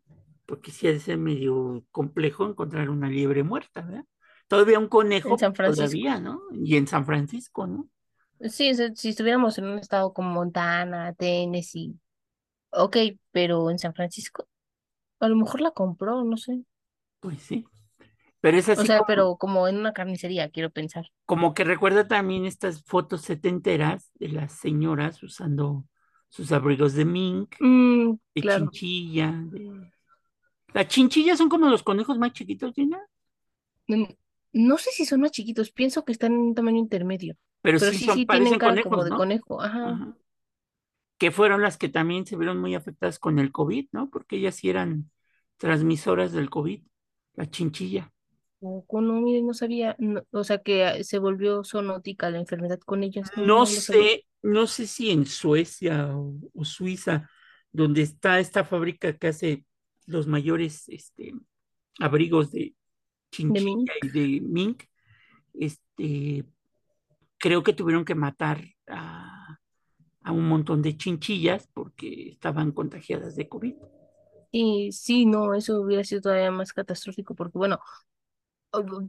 porque 0.45 0.71
sí 0.71 0.87
ha 0.87 0.91
de 0.91 0.99
ser 0.99 1.17
medio 1.17 1.85
complejo 1.91 2.45
encontrar 2.47 2.89
una 2.89 3.09
liebre 3.09 3.43
muerta, 3.43 3.81
¿verdad? 3.81 4.05
Todavía 4.47 4.79
un 4.79 4.87
en 5.23 5.37
conejo, 5.37 5.37
San 5.37 5.53
Francisco. 5.55 6.01
todavía, 6.01 6.19
¿no? 6.19 6.41
Y 6.51 6.77
en 6.77 6.87
San 6.87 7.05
Francisco, 7.05 7.67
¿no? 7.67 7.89
Sí, 8.49 8.71
o 8.71 8.73
sea, 8.75 8.93
si 8.95 9.09
estuviéramos 9.09 9.57
en 9.57 9.65
un 9.65 9.79
estado 9.79 10.13
como 10.13 10.29
Montana, 10.31 11.13
Tennessee, 11.13 11.97
ok, 12.73 12.97
pero 13.31 13.69
en 13.71 13.79
San 13.79 13.93
Francisco, 13.93 14.47
a 15.21 15.29
lo 15.29 15.35
mejor 15.37 15.61
la 15.61 15.71
compró, 15.71 16.23
no 16.25 16.37
sé. 16.37 16.63
Pues 17.19 17.41
sí. 17.41 17.65
Pero 18.41 18.57
es 18.57 18.69
O 18.75 18.83
así 18.83 18.87
sea, 18.87 19.01
como, 19.07 19.07
pero 19.07 19.35
como 19.37 19.67
en 19.67 19.77
una 19.77 19.93
carnicería, 19.93 20.51
quiero 20.51 20.69
pensar. 20.69 21.05
como 21.25 21.53
que 21.53 21.63
recuerda 21.63 22.07
también 22.07 22.45
estas 22.45 22.83
fotos 22.83 23.21
setenteras 23.21 24.11
de 24.15 24.29
las 24.29 24.53
señoras 24.53 25.21
usando 25.23 25.85
sus 26.29 26.51
abrigos 26.51 26.93
de 26.93 27.05
mink, 27.05 27.55
Mm, 27.59 28.19
de 28.35 28.45
claro. 28.45 28.73
chinchilla. 28.73 29.33
de- 29.45 29.91
Las 30.73 30.87
chinchillas 30.89 31.37
son 31.39 31.49
como 31.49 31.69
los 31.69 31.83
conejos 31.83 32.19
más 32.19 32.33
chiquitos, 32.33 32.73
Gina, 32.75 32.99
Mm, 33.87 34.03
No 34.53 34.77
sé 34.77 34.91
si 34.91 35.05
son 35.05 35.21
más 35.21 35.31
chiquitos, 35.31 35.71
pienso 35.71 36.05
que 36.05 36.11
están 36.11 36.33
en 36.33 36.39
un 36.39 36.55
tamaño 36.55 36.77
intermedio, 36.79 37.35
pero 37.61 37.79
pero 37.79 37.91
sí 37.91 37.97
sí, 37.97 38.07
son, 38.07 38.11
sí 38.11 38.27
tienen 38.27 38.57
cara 38.57 38.79
como 38.81 39.03
de 39.03 39.11
¿no? 39.11 39.13
conejo, 39.13 39.61
ajá. 39.61 39.93
Ajá. 39.93 40.17
Que 41.23 41.31
fueron 41.31 41.61
las 41.61 41.77
que 41.77 41.87
también 41.87 42.25
se 42.25 42.35
vieron 42.35 42.59
muy 42.59 42.75
afectadas 42.75 43.17
con 43.17 43.39
el 43.39 43.53
COVID, 43.53 43.87
¿no? 43.93 44.09
Porque 44.09 44.35
ellas 44.35 44.55
sí 44.55 44.69
eran 44.69 45.09
transmisoras 45.55 46.33
del 46.33 46.49
COVID, 46.49 46.83
la 47.35 47.49
chinchilla. 47.49 48.11
No, 48.59 48.83
mire, 49.21 49.41
no 49.41 49.53
sabía, 49.53 49.95
no, 49.99 50.23
o 50.31 50.43
sea 50.43 50.57
que 50.57 51.01
se 51.05 51.19
volvió 51.19 51.63
zoonótica 51.63 52.29
la 52.29 52.39
enfermedad 52.39 52.77
con 52.81 53.03
ellas, 53.03 53.31
no, 53.37 53.45
No 53.45 53.59
no 53.59 53.65
sé, 53.65 54.25
no 54.41 54.67
sé 54.67 54.85
si 54.85 55.11
en 55.11 55.25
Suecia 55.25 56.13
o, 56.13 56.35
o 56.53 56.65
Suiza, 56.65 57.29
donde 57.71 58.01
está 58.01 58.41
esta 58.41 58.65
fábrica 58.65 59.17
que 59.17 59.27
hace 59.27 59.65
los 60.05 60.27
mayores 60.27 60.89
este, 60.89 61.31
abrigos 62.01 62.51
de 62.51 62.75
chinchilla 63.31 63.93
y 64.01 64.09
de 64.09 64.41
mink, 64.41 64.83
este, 65.53 66.43
creo 67.37 67.63
que 67.63 67.71
tuvieron 67.71 68.03
que 68.03 68.13
matar 68.13 68.61
a, 68.89 69.32
a 70.23 70.31
un 70.31 70.47
montón 70.47 70.81
de 70.81 70.97
chinchillas 70.97 71.67
porque 71.73 72.29
estaban 72.29 72.71
contagiadas 72.71 73.35
de 73.35 73.47
COVID. 73.47 73.75
Y 74.51 74.91
sí, 74.91 75.25
no, 75.25 75.55
eso 75.55 75.81
hubiera 75.81 76.03
sido 76.03 76.21
todavía 76.21 76.51
más 76.51 76.73
catastrófico 76.73 77.35
porque, 77.35 77.57
bueno, 77.57 77.79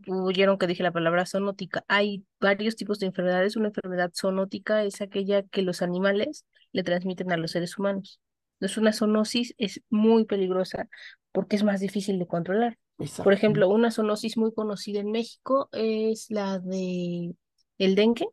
oyeron 0.09 0.59
que 0.59 0.66
dije 0.66 0.83
la 0.83 0.92
palabra 0.92 1.27
zoonótica. 1.27 1.85
Hay 1.88 2.24
varios 2.40 2.77
tipos 2.77 2.98
de 2.98 3.07
enfermedades. 3.07 3.57
Una 3.57 3.68
enfermedad 3.68 4.11
zoonótica 4.14 4.85
es 4.85 5.00
aquella 5.00 5.42
que 5.42 5.62
los 5.62 5.83
animales 5.83 6.44
le 6.72 6.83
transmiten 6.83 7.33
a 7.33 7.37
los 7.37 7.53
seres 7.53 7.79
humanos. 7.79 8.20
Entonces, 8.55 8.79
una 8.79 8.92
zoonosis 8.92 9.55
es 9.59 9.83
muy 9.90 10.24
peligrosa 10.24 10.88
porque 11.33 11.57
es 11.57 11.64
más 11.64 11.81
difícil 11.81 12.18
de 12.18 12.27
controlar. 12.27 12.79
Por 13.22 13.33
ejemplo, 13.33 13.68
una 13.68 13.90
zoonosis 13.90 14.37
muy 14.37 14.53
conocida 14.53 15.00
en 15.00 15.11
México 15.11 15.68
es 15.72 16.31
la 16.31 16.59
de 16.59 17.35
el 17.79 17.94
dengue, 17.94 18.29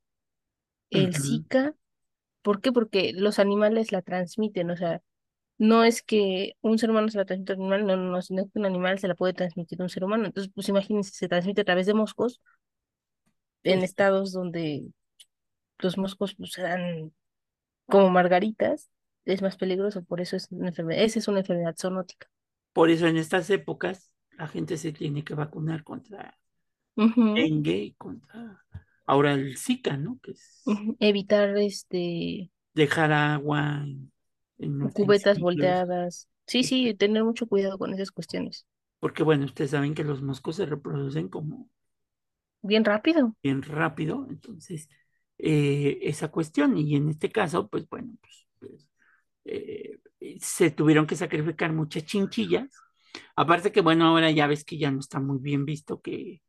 el. 0.92 1.16
Zika. 1.16 1.74
¿Por 2.42 2.62
qué? 2.62 2.72
Porque 2.72 3.14
los 3.14 3.40
animales 3.40 3.92
la 3.92 4.02
transmiten, 4.02 4.72
o 4.72 4.78
sea, 4.78 5.02
no 5.58 5.84
es 5.84 6.02
que 6.02 6.54
un 6.62 6.80
ser 6.80 6.90
humano 6.92 7.10
se 7.10 7.18
la 7.20 7.26
transmite 7.26 7.54
a 7.54 7.56
un 7.58 7.74
animal, 7.74 7.86
no, 7.88 7.96
no, 7.98 8.12
no, 8.12 8.22
sino 8.22 8.46
que 8.46 8.60
un 8.60 8.66
animal 8.66 9.00
se 9.00 9.08
la 9.08 9.16
puede 9.16 9.34
transmitir 9.34 9.80
a 9.82 9.84
un 9.86 9.90
ser 9.90 10.04
humano. 10.04 10.26
Entonces, 10.26 10.52
pues 10.54 10.70
imagínense, 10.70 11.12
se 11.14 11.28
transmite 11.30 11.62
a 11.62 11.66
través 11.66 11.86
de 11.86 11.94
moscos 11.94 12.42
en 13.64 13.80
Pues 13.80 13.84
estados 13.84 14.32
donde 14.32 14.86
los 15.80 15.98
moscos 15.98 16.36
pues, 16.36 16.56
dan 16.58 17.14
como 17.88 18.10
margaritas, 18.10 18.90
es 19.26 19.42
más 19.42 19.58
peligroso, 19.58 20.04
por 20.04 20.22
eso 20.22 20.36
es 20.36 20.48
una 20.52 20.70
enfermedad, 20.70 21.04
esa 21.04 21.20
es 21.20 21.28
una 21.28 21.40
enfermedad 21.40 21.76
zoonótica. 21.78 22.30
por 22.74 22.90
eso 22.90 23.08
en 23.08 23.18
estas 23.18 23.50
épocas 23.50 24.14
la 24.38 24.48
gente 24.48 24.78
se 24.78 24.92
tiene 24.94 25.24
que 25.24 25.36
vacunar 25.36 25.84
contra 25.84 26.38
dengue 27.34 27.78
y 27.78 27.94
contra 27.94 28.64
ahora 29.12 29.34
el 29.34 29.58
Zika, 29.58 29.98
¿no? 29.98 30.20
Que 30.24 30.32
es 30.32 30.64
ujú. 30.66 30.96
Evitar 31.00 31.56
este 31.58 32.50
dejar 32.74 33.12
agua 33.12 33.84
en, 33.84 34.12
en 34.58 34.90
cubetas 34.90 35.40
volteadas. 35.40 36.28
Sí, 36.48 36.64
sí, 36.64 36.94
tener 36.96 37.24
mucho 37.24 37.48
cuidado 37.48 37.78
con 37.78 37.94
esas 37.94 38.12
cuestiones. 38.12 38.66
Porque 39.00 39.24
bueno, 39.24 39.44
ustedes 39.46 39.72
saben 39.72 39.94
que 39.96 40.06
los 40.06 40.22
moscos 40.22 40.56
se 40.56 40.66
reproducen 40.66 41.28
como 41.28 41.70
Bien 42.64 42.84
rápido. 42.86 43.36
bien 43.44 43.62
rápido, 43.64 44.28
entonces 44.30 44.90
eh, 45.38 46.00
esa 46.04 46.30
cuestión, 46.32 46.78
y 46.78 46.96
en 46.96 47.10
este 47.10 47.32
caso, 47.32 47.68
pues 47.70 47.88
bueno, 47.90 48.14
pues, 48.22 48.48
pues, 48.60 48.90
eh, 49.46 50.00
se 50.42 50.72
tuvieron 50.72 51.08
que 51.08 51.16
sacrificar 51.16 51.74
muchas 51.74 52.06
chinchillas. 52.06 52.70
Aparte 53.36 53.72
que 53.72 53.82
bueno, 53.82 54.06
ahora 54.08 54.32
ya 54.32 54.48
ves 54.48 54.66
que 54.66 54.78
ya 54.80 54.92
no 54.92 55.00
está 55.00 55.20
muy 55.20 55.40
bien 55.40 55.66
visto 55.66 56.02
que 56.02 56.42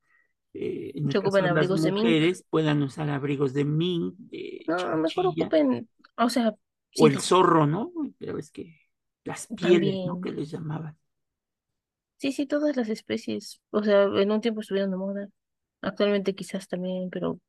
eh, 0.55 0.93
en 0.95 1.07
el 1.09 1.13
caso 1.13 1.31
de 1.31 1.43
las 1.43 1.51
abrigos 1.53 1.83
de 1.83 1.93
mujeres 1.93 2.45
puedan 2.51 2.83
usar 2.83 3.09
abrigos 3.11 3.55
de 3.55 3.65
mink, 3.65 4.15
de 4.19 4.65
No, 4.69 4.97
mejor 4.99 5.27
ocupen, 5.27 5.89
o 6.17 6.29
sea, 6.29 6.55
o 6.99 7.07
el 7.07 7.21
zorro, 7.21 7.67
¿no? 7.67 7.93
Ya 8.21 8.33
ves 8.33 8.51
que 8.51 8.79
las 9.25 9.47
pieles, 9.47 10.07
¿no? 10.07 10.21
Que 10.21 10.33
les 10.33 10.51
llamaban. 10.51 10.97
Sí, 12.19 12.33
sí, 12.33 12.47
todas 12.47 12.77
las 12.77 12.89
especies. 12.89 13.61
O 13.71 13.83
sea, 13.83 14.05
en 14.05 14.31
un 14.31 14.41
tiempo 14.41 14.61
estuvieron 14.61 14.91
de 14.91 14.97
moda. 14.97 15.29
Actualmente 15.81 16.35
quizás 16.35 16.69
también, 16.69 17.11
pero 17.11 17.41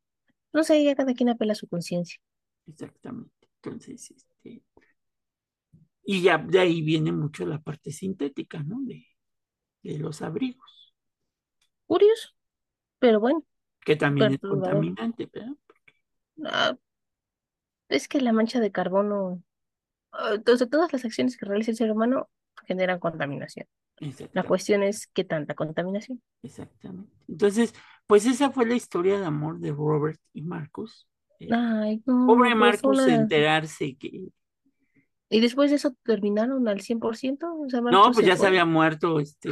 no 0.53 0.63
sé, 0.63 0.83
ya 0.83 0.95
cada 0.95 1.13
quien 1.13 1.29
apela 1.29 1.53
a 1.53 1.55
su 1.55 1.67
conciencia. 1.67 2.19
Exactamente. 2.67 3.49
Entonces, 3.61 4.11
este, 4.11 4.63
y 6.05 6.21
ya 6.21 6.37
de 6.37 6.59
ahí 6.59 6.81
viene 6.81 7.11
mucho 7.11 7.45
la 7.45 7.59
parte 7.61 7.91
sintética, 7.91 8.63
¿no? 8.63 8.81
De, 8.81 9.05
de 9.83 9.99
los 9.99 10.21
abrigos, 10.21 10.93
Curioso, 11.87 12.29
pero 13.03 13.19
bueno, 13.19 13.43
que 13.81 13.97
también 13.97 14.31
es 14.31 14.39
perturbador. 14.39 14.75
contaminante, 14.75 15.29
¿verdad? 15.29 15.55
Ah, 16.45 16.77
es 17.89 18.07
que 18.07 18.21
la 18.21 18.31
mancha 18.31 18.61
de 18.61 18.71
carbono, 18.71 19.43
ah, 20.13 20.35
entonces 20.35 20.69
todas 20.69 20.93
las 20.93 21.03
acciones 21.03 21.35
que 21.35 21.45
realiza 21.45 21.71
el 21.71 21.75
ser 21.75 21.91
humano 21.91 22.29
generan 22.65 23.01
contaminación. 23.01 23.67
La 24.31 24.43
cuestión 24.43 24.83
es 24.83 25.07
qué 25.07 25.25
tanta 25.25 25.53
contaminación. 25.53 26.21
exactamente. 26.43 27.11
Entonces, 27.27 27.73
pues 28.07 28.25
esa 28.25 28.51
fue 28.51 28.65
la 28.65 28.75
historia 28.75 29.19
de 29.19 29.25
amor 29.25 29.59
de 29.59 29.71
Robert 29.71 30.21
y 30.31 30.43
Marcus. 30.43 31.05
Eh, 31.41 31.49
Ay, 31.51 32.01
no, 32.05 32.25
pobre 32.25 32.55
Marcus 32.55 32.99
una... 32.99 33.15
enterarse 33.15 33.97
que, 33.97 34.29
Y 35.29 35.41
después 35.41 35.71
de 35.71 35.75
eso 35.75 35.93
terminaron 36.03 36.69
al 36.69 36.79
100%, 36.79 37.65
o 37.65 37.69
sea, 37.69 37.81
no, 37.81 38.13
pues 38.13 38.25
ya 38.25 38.37
se 38.37 38.47
había 38.47 38.63
muerto 38.63 39.19
este 39.19 39.49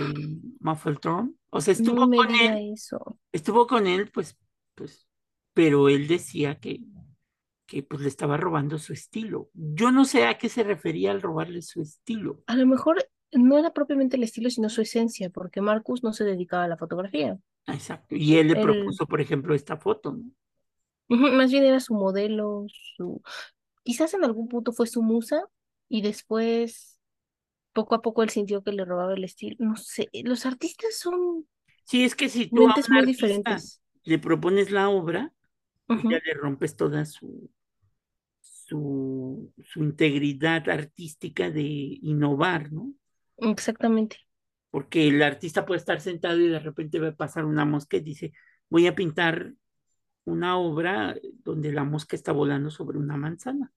Muffleton. 0.61 1.35
O 1.51 1.61
sea, 1.61 1.73
No 1.73 1.77
estuvo 1.79 2.07
me 2.07 2.17
con 2.17 2.35
él, 2.35 2.73
eso. 2.73 3.19
estuvo 3.31 3.67
con 3.67 3.87
él, 3.87 4.09
pues, 4.11 4.37
pues, 4.75 5.07
pero 5.53 5.89
él 5.89 6.07
decía 6.07 6.55
que, 6.59 6.81
que 7.65 7.83
pues 7.83 8.01
le 8.01 8.07
estaba 8.07 8.37
robando 8.37 8.77
su 8.79 8.93
estilo. 8.93 9.49
Yo 9.53 9.91
no 9.91 10.05
sé 10.05 10.25
a 10.25 10.37
qué 10.37 10.49
se 10.49 10.63
refería 10.63 11.11
al 11.11 11.21
robarle 11.21 11.61
su 11.61 11.81
estilo. 11.81 12.41
A 12.47 12.55
lo 12.55 12.65
mejor 12.65 13.05
no 13.31 13.57
era 13.57 13.71
propiamente 13.73 14.17
el 14.17 14.23
estilo, 14.23 14.49
sino 14.49 14.69
su 14.69 14.81
esencia, 14.81 15.29
porque 15.29 15.61
Marcus 15.61 16.03
no 16.03 16.13
se 16.13 16.23
dedicaba 16.23 16.65
a 16.65 16.67
la 16.67 16.77
fotografía. 16.77 17.37
Exacto. 17.67 18.15
Y 18.15 18.37
él 18.37 18.47
le 18.49 18.55
propuso, 18.55 19.05
por 19.05 19.21
ejemplo, 19.21 19.53
esta 19.55 19.77
foto, 19.77 20.13
¿no? 20.13 20.23
más 21.09 21.51
bien 21.51 21.63
era 21.65 21.79
su 21.79 21.93
modelo, 21.93 22.65
su... 22.69 23.21
Quizás 23.83 24.13
en 24.13 24.23
algún 24.23 24.47
punto 24.47 24.71
fue 24.71 24.87
su 24.87 25.01
musa 25.01 25.43
y 25.89 26.01
después, 26.01 26.99
poco 27.73 27.95
a 27.95 28.01
poco, 28.01 28.23
él 28.23 28.29
sintió 28.29 28.63
que 28.63 28.71
le 28.71 28.85
robaba 28.85 29.13
el 29.13 29.23
estilo. 29.23 29.55
No 29.59 29.75
sé, 29.77 30.09
los 30.23 30.45
artistas 30.45 30.97
son 30.97 31.47
Sí, 31.83 32.03
es 32.03 32.15
que 32.15 32.29
si 32.29 32.47
tú 32.47 32.67
a 32.67 32.73
muy 32.87 32.99
artista 32.99 33.05
diferentes. 33.05 33.81
le 34.03 34.19
propones 34.19 34.71
la 34.71 34.89
obra, 34.89 35.33
pues 35.87 36.03
ya 36.03 36.19
le 36.25 36.33
rompes 36.35 36.75
toda 36.75 37.05
su, 37.05 37.51
su, 38.41 39.53
su 39.65 39.83
integridad 39.83 40.69
artística 40.69 41.49
de 41.51 41.61
innovar, 41.63 42.71
¿no? 42.71 42.93
Exactamente. 43.37 44.17
Porque 44.69 45.07
el 45.07 45.21
artista 45.21 45.65
puede 45.65 45.79
estar 45.79 45.99
sentado 46.01 46.39
y 46.39 46.47
de 46.47 46.59
repente 46.59 46.99
ve 46.99 47.11
pasar 47.13 47.45
una 47.45 47.65
mosca 47.65 47.97
y 47.97 48.01
dice, 48.01 48.33
voy 48.69 48.87
a 48.87 48.95
pintar 48.95 49.53
una 50.25 50.57
obra 50.57 51.15
donde 51.43 51.73
la 51.73 51.83
mosca 51.85 52.15
está 52.15 52.31
volando 52.33 52.71
sobre 52.71 52.97
una 52.99 53.17
manzana. 53.17 53.73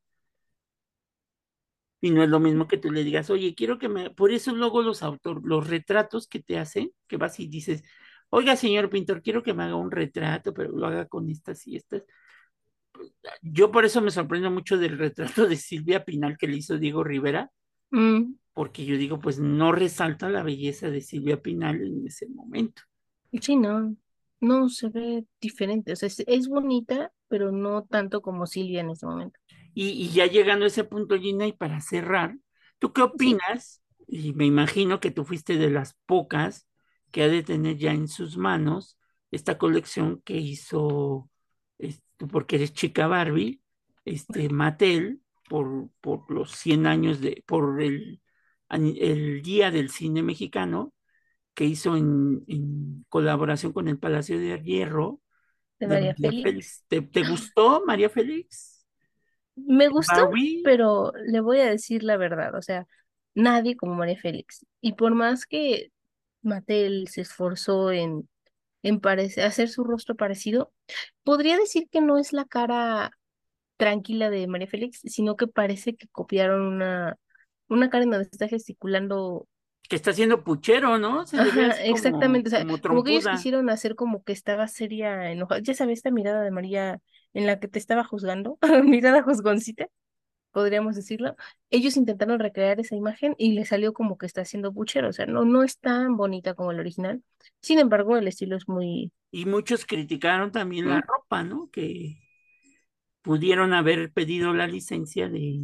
Y 2.05 2.11
no 2.11 2.23
es 2.23 2.29
lo 2.29 2.39
mismo 2.39 2.69
que 2.69 2.77
tú 2.77 2.91
le 2.91 3.03
digas, 3.03 3.31
oye, 3.31 3.55
quiero 3.55 3.79
que 3.79 3.89
me... 3.89 4.11
Por 4.11 4.31
eso 4.31 4.55
luego 4.55 4.83
los 4.83 5.03
autor, 5.03 5.41
los 5.45 5.67
retratos 5.67 6.29
que 6.29 6.41
te 6.43 6.59
hacen, 6.59 6.91
que 7.07 7.17
vas 7.17 7.41
y 7.41 7.47
dices, 7.47 7.83
oiga, 8.29 8.57
señor 8.57 8.91
pintor, 8.91 9.23
quiero 9.23 9.43
que 9.43 9.55
me 9.55 9.63
haga 9.63 9.77
un 9.77 9.91
retrato, 9.91 10.53
pero 10.53 10.71
lo 10.73 10.87
haga 10.87 11.07
con 11.07 11.31
estas 11.31 11.67
y 11.67 11.77
estas. 11.77 12.05
Yo 13.41 13.71
por 13.71 13.85
eso 13.85 14.03
me 14.03 14.11
sorprendo 14.11 14.51
mucho 14.51 14.77
del 14.77 14.99
retrato 14.99 15.47
de 15.47 15.57
Silvia 15.57 16.05
Pinal 16.05 16.37
que 16.37 16.47
le 16.47 16.57
hizo 16.57 16.77
Diego 16.79 17.05
Rivera, 17.05 17.51
Mm, 17.91 18.35
porque 18.53 18.85
yo 18.85 18.97
digo, 18.97 19.21
pues 19.21 19.39
no 19.39 19.71
resalta 19.73 20.29
la 20.29 20.43
belleza 20.43 20.91
de 20.91 21.01
Silvia 21.01 21.41
Pinal 21.41 21.81
en 21.81 22.07
ese 22.07 22.29
momento. 22.29 22.83
sí, 23.41 23.57
no, 23.57 23.97
no 24.41 24.69
se 24.69 24.89
ve 24.89 25.25
diferente. 25.41 25.93
O 25.93 25.97
sea, 25.97 26.09
es, 26.09 26.23
es 26.27 26.49
bonita, 26.49 27.13
pero 27.29 27.53
no 27.53 27.85
tanto 27.85 28.21
como 28.21 28.47
Silvia 28.47 28.81
en 28.81 28.91
ese 28.91 29.07
momento. 29.07 29.39
Y, 29.75 29.91
y 29.91 30.11
ya 30.11 30.27
llegando 30.27 30.65
a 30.65 30.69
ese 30.69 30.85
punto, 30.85 31.19
Gina, 31.19 31.47
y 31.47 31.53
para 31.53 31.81
cerrar, 31.81 32.37
¿tú 32.79 32.93
qué 32.93 33.03
opinas? 33.03 33.83
Y 34.07 34.33
me 34.35 34.47
imagino 34.47 35.01
que 35.01 35.11
tú 35.11 35.25
fuiste 35.25 35.57
de 35.57 35.71
las 35.71 35.95
pocas 36.07 36.69
que 37.11 37.23
ha 37.25 37.29
de 37.29 37.43
tener 37.43 37.77
ya 37.77 37.93
en 37.93 38.09
sus 38.09 38.37
manos 38.37 38.99
esta 39.31 39.59
colección 39.59 40.21
que 40.23 40.37
hizo, 40.37 41.31
este, 41.79 42.27
porque 42.27 42.57
eres 42.57 42.73
chica 42.73 43.07
Barbie, 43.07 43.61
este, 44.05 44.49
Mattel, 44.49 45.21
por, 45.49 45.91
por 46.01 46.31
los 46.31 46.53
100 46.53 46.87
años 46.87 47.21
de, 47.21 47.43
por 47.47 47.83
el, 47.83 48.21
el 48.71 49.43
Día 49.43 49.71
del 49.71 49.91
Cine 49.91 50.23
Mexicano, 50.23 50.95
que 51.55 51.65
hizo 51.65 51.97
en, 51.97 52.45
en 52.49 53.05
colaboración 53.09 53.73
con 53.73 53.89
el 53.89 53.99
Palacio 53.99 54.39
de 54.39 54.61
Hierro 54.63 55.21
de 55.79 55.87
de 55.87 55.89
María 55.89 56.15
María 56.19 56.35
Félix. 56.43 56.43
Félix. 56.43 56.85
¿Te, 56.89 57.03
te 57.03 57.23
gustó 57.25 57.85
María 57.87 58.11
Félix? 58.11 58.74
Me 59.57 59.89
gustó, 59.89 60.31
pero 60.65 61.13
le 61.27 61.41
voy 61.41 61.61
a 61.61 61.71
decir 61.71 62.03
la 62.03 62.17
verdad, 62.17 62.55
o 62.55 62.63
sea, 62.63 62.87
nadie 63.35 63.77
como 63.77 63.95
María 63.95 64.19
Félix. 64.19 64.67
Y 64.81 64.95
por 64.95 65.15
más 65.15 65.47
que 65.47 65.93
Mattel 66.43 67.09
se 67.09 67.23
esforzó 67.23 67.93
en, 67.93 68.29
en 68.83 69.01
hacer 69.45 69.69
su 69.69 69.85
rostro 69.85 70.17
parecido, 70.17 70.73
podría 71.23 71.57
decir 71.57 71.89
que 71.91 72.01
no 72.01 72.19
es 72.19 72.33
la 72.33 72.45
cara 72.45 73.13
tranquila 73.77 74.31
de 74.31 74.47
María 74.47 74.67
Félix, 74.69 75.01
sino 75.05 75.37
que 75.37 75.47
parece 75.47 75.97
que 75.97 76.09
copiaron 76.09 76.63
una, 76.63 77.17
una 77.69 77.91
cara 77.91 78.05
en 78.05 78.11
donde 78.11 78.29
está 78.31 78.49
gesticulando. 78.49 79.47
que 79.89 79.97
está 79.97 80.11
haciendo 80.11 80.45
puchero, 80.45 80.99
¿no? 80.99 81.27
Se 81.27 81.39
Ajá, 81.39 81.51
como, 81.51 81.73
exactamente, 81.85 82.49
o 82.49 82.51
sea, 82.51 82.63
como 82.63 82.81
como 82.81 83.05
que 83.05 83.13
ellos 83.13 83.29
quisieron 83.29 83.69
hacer 83.71 83.95
como 83.97 84.23
que 84.23 84.33
estaba 84.33 84.69
seria, 84.69 85.31
enojada. 85.31 85.61
Ya 85.63 85.75
sabes, 85.75 85.99
esta 85.99 86.11
mirada 86.11 86.43
de 86.43 86.51
María 86.51 87.01
en 87.35 87.47
la 87.47 87.61
que 87.61 87.69
te 87.69 87.79
estaba 87.79 88.05
juzgando, 88.05 88.59
mirada 88.85 89.23
juzgoncita. 89.23 89.87
podríamos 90.53 90.97
decirlo, 90.97 91.37
ellos 91.71 91.97
intentaron 91.97 92.39
recrear 92.41 92.81
esa 92.81 92.97
imagen 92.97 93.35
y 93.39 93.53
le 93.55 93.65
salió 93.67 93.93
como 93.93 94.19
que 94.19 94.27
está 94.27 94.43
haciendo 94.43 94.73
puchero, 94.73 95.09
o 95.11 95.13
sea, 95.13 95.27
no, 95.27 95.45
no 95.45 95.63
es 95.65 95.79
tan 95.81 96.17
bonita 96.17 96.55
como 96.55 96.73
el 96.73 96.81
original. 96.81 97.23
Sin 97.63 97.79
embargo, 97.81 98.17
el 98.17 98.29
estilo 98.29 98.57
es 98.57 98.69
muy 98.69 99.13
Y 99.31 99.45
muchos 99.47 99.85
criticaron 99.85 100.51
también 100.53 100.89
la 100.89 101.01
ropa, 101.03 101.43
¿no? 101.45 101.69
Que 101.71 102.17
pudieron 103.23 103.73
haber 103.73 104.13
pedido 104.13 104.53
la 104.55 104.67
licencia 104.67 105.29
de, 105.29 105.61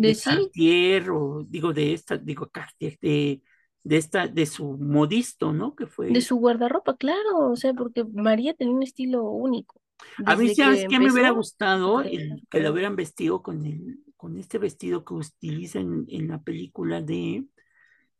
de 0.00 0.14
de 0.14 0.14
sí, 0.14 0.52
Cartier 0.54 1.10
o 1.10 1.44
digo 1.48 1.72
de 1.72 1.94
esta, 1.94 2.18
digo 2.18 2.50
Cartier, 2.50 2.98
de, 3.02 3.42
de 3.84 3.96
esta, 3.98 4.28
de 4.28 4.46
su 4.46 4.78
modisto, 4.78 5.52
¿no? 5.52 5.74
Que 5.76 5.86
de 6.08 6.20
fue. 6.20 6.22
su 6.22 6.36
guardarropa, 6.36 6.96
claro, 6.96 7.50
o 7.50 7.56
sea, 7.56 7.74
porque 7.74 8.04
María 8.04 8.54
tenía 8.54 8.74
un 8.74 8.82
estilo 8.82 9.22
único. 9.24 9.80
A 10.26 10.36
mí, 10.36 10.48
que 10.48 10.54
¿sabes 10.54 10.84
qué 10.88 10.98
me 10.98 11.12
hubiera 11.12 11.30
gustado? 11.30 12.00
El, 12.02 12.36
que 12.40 12.46
pero 12.50 12.72
hubieran 12.72 12.96
vestido 12.96 13.42
con 13.42 13.64
el, 13.66 13.98
con 14.16 14.38
este 14.38 14.58
vestido 14.58 15.04
que 15.04 15.14
utiliza 15.14 15.80
en, 15.80 16.06
en 16.08 16.28
la 16.28 16.42
película 16.42 17.00
de, 17.00 17.44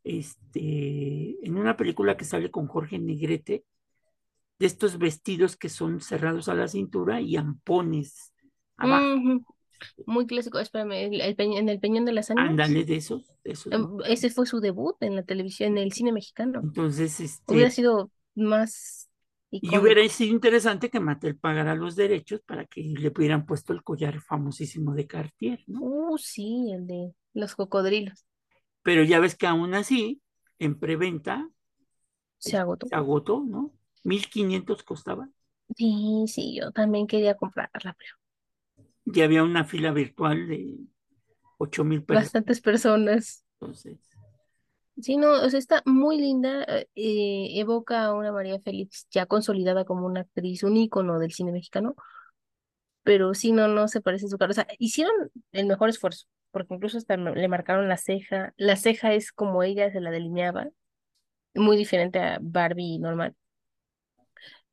este, 0.05 1.47
en 1.47 1.57
una 1.57 1.77
película 1.77 2.16
que 2.16 2.25
sale 2.25 2.51
con 2.51 2.66
Jorge 2.68 2.99
Negrete, 2.99 3.64
de 4.59 4.66
estos 4.66 4.99
vestidos 4.99 5.57
que 5.57 5.68
son 5.68 6.01
cerrados 6.01 6.49
a 6.49 6.55
la 6.55 6.68
cintura 6.68 7.20
y 7.20 7.37
ampones 7.37 8.33
abajo. 8.77 9.44
muy 10.07 10.27
clásico. 10.27 10.59
Espérame, 10.59 10.92
el, 10.92 11.20
el 11.20 11.37
peñ- 11.37 11.59
en 11.59 11.68
el 11.68 11.81
Peñón 11.81 12.05
de 12.05 12.12
las 12.12 12.31
Ánimas, 12.31 12.51
Ándale 12.51 12.85
de 12.85 12.97
esos, 12.97 13.27
de 13.44 13.53
esos, 13.53 13.73
em, 13.73 13.87
ese 14.07 14.31
fue 14.31 14.47
su 14.47 14.61
debut 14.61 14.97
en 15.01 15.16
la 15.16 15.23
televisión, 15.23 15.77
en 15.77 15.85
el 15.85 15.92
cine 15.92 16.12
mexicano. 16.12 16.61
Entonces, 16.62 17.20
Hubiera 17.47 17.68
este, 17.68 17.83
sido 17.83 18.11
más 18.35 19.09
y 19.61 19.77
hubiera 19.79 20.07
sido 20.09 20.33
interesante 20.35 20.90
que 20.90 21.01
Mattel 21.01 21.37
pagara 21.38 21.75
los 21.75 21.97
derechos 21.97 22.40
para 22.47 22.67
que 22.67 22.83
le 22.83 23.09
hubieran 23.09 23.47
puesto 23.47 23.73
el 23.73 23.83
collar 23.83 24.21
famosísimo 24.21 24.95
de 24.95 25.07
Cartier, 25.07 25.61
¿no? 25.67 25.88
Uh, 25.88 26.17
sí, 26.19 26.73
el 26.73 26.87
de 26.87 27.14
los 27.35 27.55
cocodrilos. 27.55 28.25
Pero 28.83 29.03
ya 29.05 29.19
ves 29.21 29.35
que 29.37 29.47
aún 29.47 29.75
así, 29.75 30.23
en 30.59 30.79
preventa, 30.79 31.49
Se 32.38 32.57
este, 32.57 32.59
agotó. 32.59 32.88
se 32.88 32.95
agotó, 32.97 33.45
¿no? 33.47 33.75
1500 34.05 34.83
costaba. 34.85 35.29
Sí, 35.77 36.25
sí, 36.29 36.57
yo 36.61 36.71
también 36.73 37.07
quería 37.07 37.37
comprarla, 37.37 37.95
pero 37.99 38.14
Y 39.07 39.21
había 39.23 39.43
una 39.45 39.64
fila 39.64 39.93
virtual 39.93 40.47
de 40.49 40.77
8000 41.59 42.05
personas. 42.05 42.45
bastantes 42.45 42.61
personas. 42.61 43.45
Entonces, 43.61 43.99
Sí, 45.02 45.16
no, 45.16 45.33
o 45.42 45.50
sea, 45.50 45.59
está 45.59 45.83
muy 45.87 46.18
linda. 46.18 46.62
eh, 46.68 46.87
eh, 46.94 47.59
evoca 47.59 48.04
a 48.04 48.14
una 48.14 48.30
María 48.33 48.61
Félix 48.61 49.07
ya 49.11 49.26
consolidada 49.26 49.85
como 49.85 50.07
una 50.07 50.20
actriz, 50.20 50.62
un 50.62 50.76
ícono 50.76 51.18
del 51.18 51.33
cine 51.33 51.50
mexicano, 51.52 51.96
pero 53.02 53.35
sí, 53.35 53.52
no, 53.52 53.68
no 53.68 53.88
se 53.88 54.00
parece 54.00 54.26
a 54.26 54.28
su 54.28 54.38
cara. 54.38 54.50
O 54.50 54.54
sea, 54.54 54.66
hicieron 54.78 55.12
el 55.52 55.66
mejor 55.66 55.88
esfuerzo, 55.90 56.26
porque 56.50 56.74
incluso 56.74 56.98
hasta 56.98 57.16
le 57.16 57.48
marcaron 57.48 57.88
la 57.88 57.96
ceja. 57.98 58.54
La 58.57 58.76
ceja 58.76 59.12
es 59.14 59.33
como 59.33 59.62
ella 59.62 59.90
se 59.92 60.00
la 60.00 60.11
delineaba, 60.11 60.68
muy 61.54 61.76
diferente 61.78 62.20
a 62.20 62.38
Barbie 62.42 62.98
normal. 63.00 63.35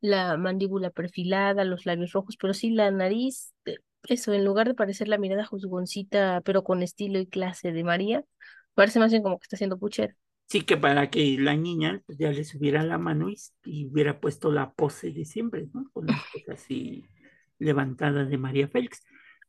La 0.02 0.36
mandíbula 0.38 0.90
perfilada, 0.90 1.64
los 1.64 1.86
labios 1.86 2.12
rojos, 2.14 2.36
pero 2.38 2.54
sí 2.54 2.72
la 2.72 2.90
nariz, 2.92 3.54
eh, 3.66 3.78
eso, 4.08 4.34
en 4.34 4.44
lugar 4.46 4.68
de 4.68 4.74
parecer 4.74 5.08
la 5.08 5.18
mirada 5.20 5.46
juzgoncita, 5.46 6.42
pero 6.44 6.64
con 6.64 6.82
estilo 6.84 7.20
y 7.20 7.28
clase 7.28 7.72
de 7.72 7.84
María, 7.84 8.24
parece 8.74 9.00
más 9.00 9.12
bien 9.12 9.24
como 9.24 9.40
que 9.40 9.44
está 9.46 9.56
haciendo 9.58 9.78
puchera. 9.80 10.16
sí 10.48 10.64
que 10.64 10.78
para 10.78 11.10
que 11.10 11.38
la 11.40 11.56
niña 11.56 12.02
pues, 12.06 12.18
ya 12.18 12.32
le 12.32 12.44
subiera 12.44 12.84
la 12.84 12.98
mano 12.98 13.30
y, 13.30 13.38
y 13.66 13.88
hubiera 13.88 14.20
puesto 14.20 14.52
la 14.52 14.74
pose 14.74 15.12
de 15.12 15.26
siempre, 15.26 15.68
¿no? 15.74 15.90
Con 15.94 16.10
la 16.10 16.18
cosa 16.32 16.54
así 16.54 17.10
levantada 17.60 18.26
de 18.26 18.38
María 18.38 18.68
Félix. 18.68 19.04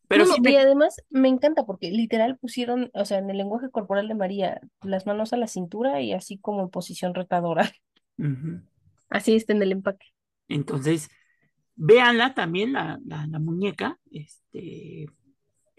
Pero 0.08 0.24
No, 0.24 0.26
sí 0.26 0.40
no, 0.40 0.50
y 0.50 0.56
me... 0.56 0.56
además 0.56 0.96
me 1.10 1.28
encanta 1.28 1.64
porque 1.64 1.90
literal 1.90 2.36
pusieron, 2.38 2.90
o 2.94 3.04
sea, 3.06 3.18
en 3.18 3.30
el 3.30 3.38
lenguaje 3.38 3.70
corporal 3.70 4.08
de 4.08 4.14
María, 4.14 4.60
las 4.82 5.06
manos 5.06 5.32
a 5.32 5.36
la 5.38 5.46
cintura 5.46 6.00
y 6.02 6.12
así 6.12 6.38
como 6.38 6.62
en 6.62 6.70
posición 6.70 7.14
retadora. 7.14 7.70
Ujú. 8.18 8.62
Así 9.10 9.36
está 9.36 9.52
en 9.52 9.62
el 9.62 9.70
empaque. 9.72 10.06
Entonces, 10.48 11.08
véanla 11.76 12.34
también, 12.34 12.72
la, 12.72 13.00
la, 13.06 13.26
la 13.26 13.38
muñeca, 13.38 13.98
este, 14.12 15.06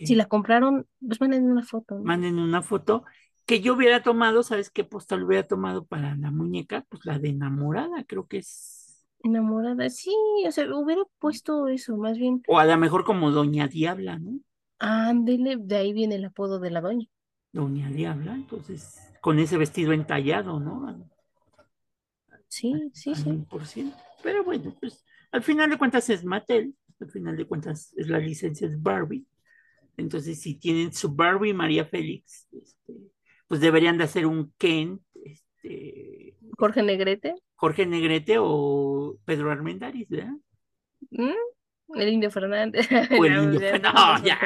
Si 0.03 0.13
eh, 0.13 0.15
la 0.15 0.27
compraron, 0.27 0.88
pues 1.06 1.19
manden 1.21 1.45
una 1.51 1.63
foto, 1.63 1.97
¿no? 1.99 2.12
manden 2.12 2.39
una 2.39 2.62
foto 2.62 3.06
que 3.45 3.62
yo 3.62 3.73
hubiera 3.75 4.03
tomado, 4.03 4.43
¿sabes 4.43 4.69
qué 4.69 4.84
postal 4.84 5.23
hubiera 5.23 5.47
tomado 5.47 5.86
para 5.86 6.15
la 6.15 6.32
muñeca? 6.32 6.86
Pues 6.89 7.06
la 7.06 7.19
de 7.19 7.29
enamorada, 7.29 8.03
creo 8.06 8.27
que 8.27 8.38
es, 8.39 9.06
Enamorada. 9.23 9.89
Sí, 9.89 10.13
o 10.45 10.51
sea, 10.51 10.65
hubiera 10.75 11.01
puesto 11.19 11.67
eso, 11.69 11.95
más 11.97 12.17
bien, 12.17 12.43
o 12.47 12.60
a 12.60 12.65
lo 12.65 12.77
mejor 12.77 13.06
como 13.06 13.32
Doña 13.32 13.67
Diabla, 13.67 14.19
¿no? 14.19 14.39
ándele, 14.79 15.58
de 15.58 15.75
ahí 15.77 15.93
viene 15.93 16.15
el 16.15 16.25
apodo 16.25 16.60
de 16.60 16.69
la 16.69 16.82
doña. 16.82 17.08
Doña 17.53 17.89
Diabla, 17.89 18.36
entonces, 18.36 18.99
con 19.21 19.39
ese 19.39 19.58
vestido 19.58 19.93
entallado, 19.93 20.60
¿no? 20.60 20.88
Al, 20.88 21.06
Sí, 22.47 22.73
sí, 22.93 23.12
al 23.12 23.15
sí. 23.15 23.23
100%. 23.23 23.95
Pero 24.21 24.43
bueno, 24.43 24.75
pues 24.79 25.03
al 25.32 25.41
final 25.43 25.69
de 25.69 25.77
cuentas 25.77 26.10
es 26.10 26.23
Mattel, 26.23 26.75
al 26.99 27.10
final 27.10 27.36
de 27.36 27.45
cuentas 27.45 27.93
es 27.97 28.08
la 28.10 28.19
licencia 28.19 28.67
es 28.67 28.82
Barbie. 28.82 29.25
Entonces, 29.97 30.41
si 30.41 30.56
tienen 30.56 30.93
su 30.93 31.13
Barbie 31.13 31.53
María 31.53 31.86
Félix, 31.86 32.47
este, 32.51 32.93
pues 33.47 33.62
deberían 33.62 33.97
de 33.97 34.06
hacer 34.06 34.25
un 34.25 34.53
Ken, 34.58 35.01
este, 35.23 36.36
Jorge 36.58 36.84
Negrete, 36.84 37.36
Jorge 37.56 37.86
Negrete 37.86 38.36
o 38.39 39.17
Pedro 39.25 39.51
Armendáriz, 39.51 40.08
¿verdad? 40.10 40.34
¿m? 41.12 41.34
el 41.95 42.10
Indio 42.10 42.32
Fernández. 42.32 42.88
O 43.19 43.25
el 43.25 43.34
No, 43.36 43.43
indio. 43.43 43.60
ya 43.62 43.79
No, 43.79 43.93
todos 43.93 44.10
los 44.19 44.23
ya. 44.23 44.39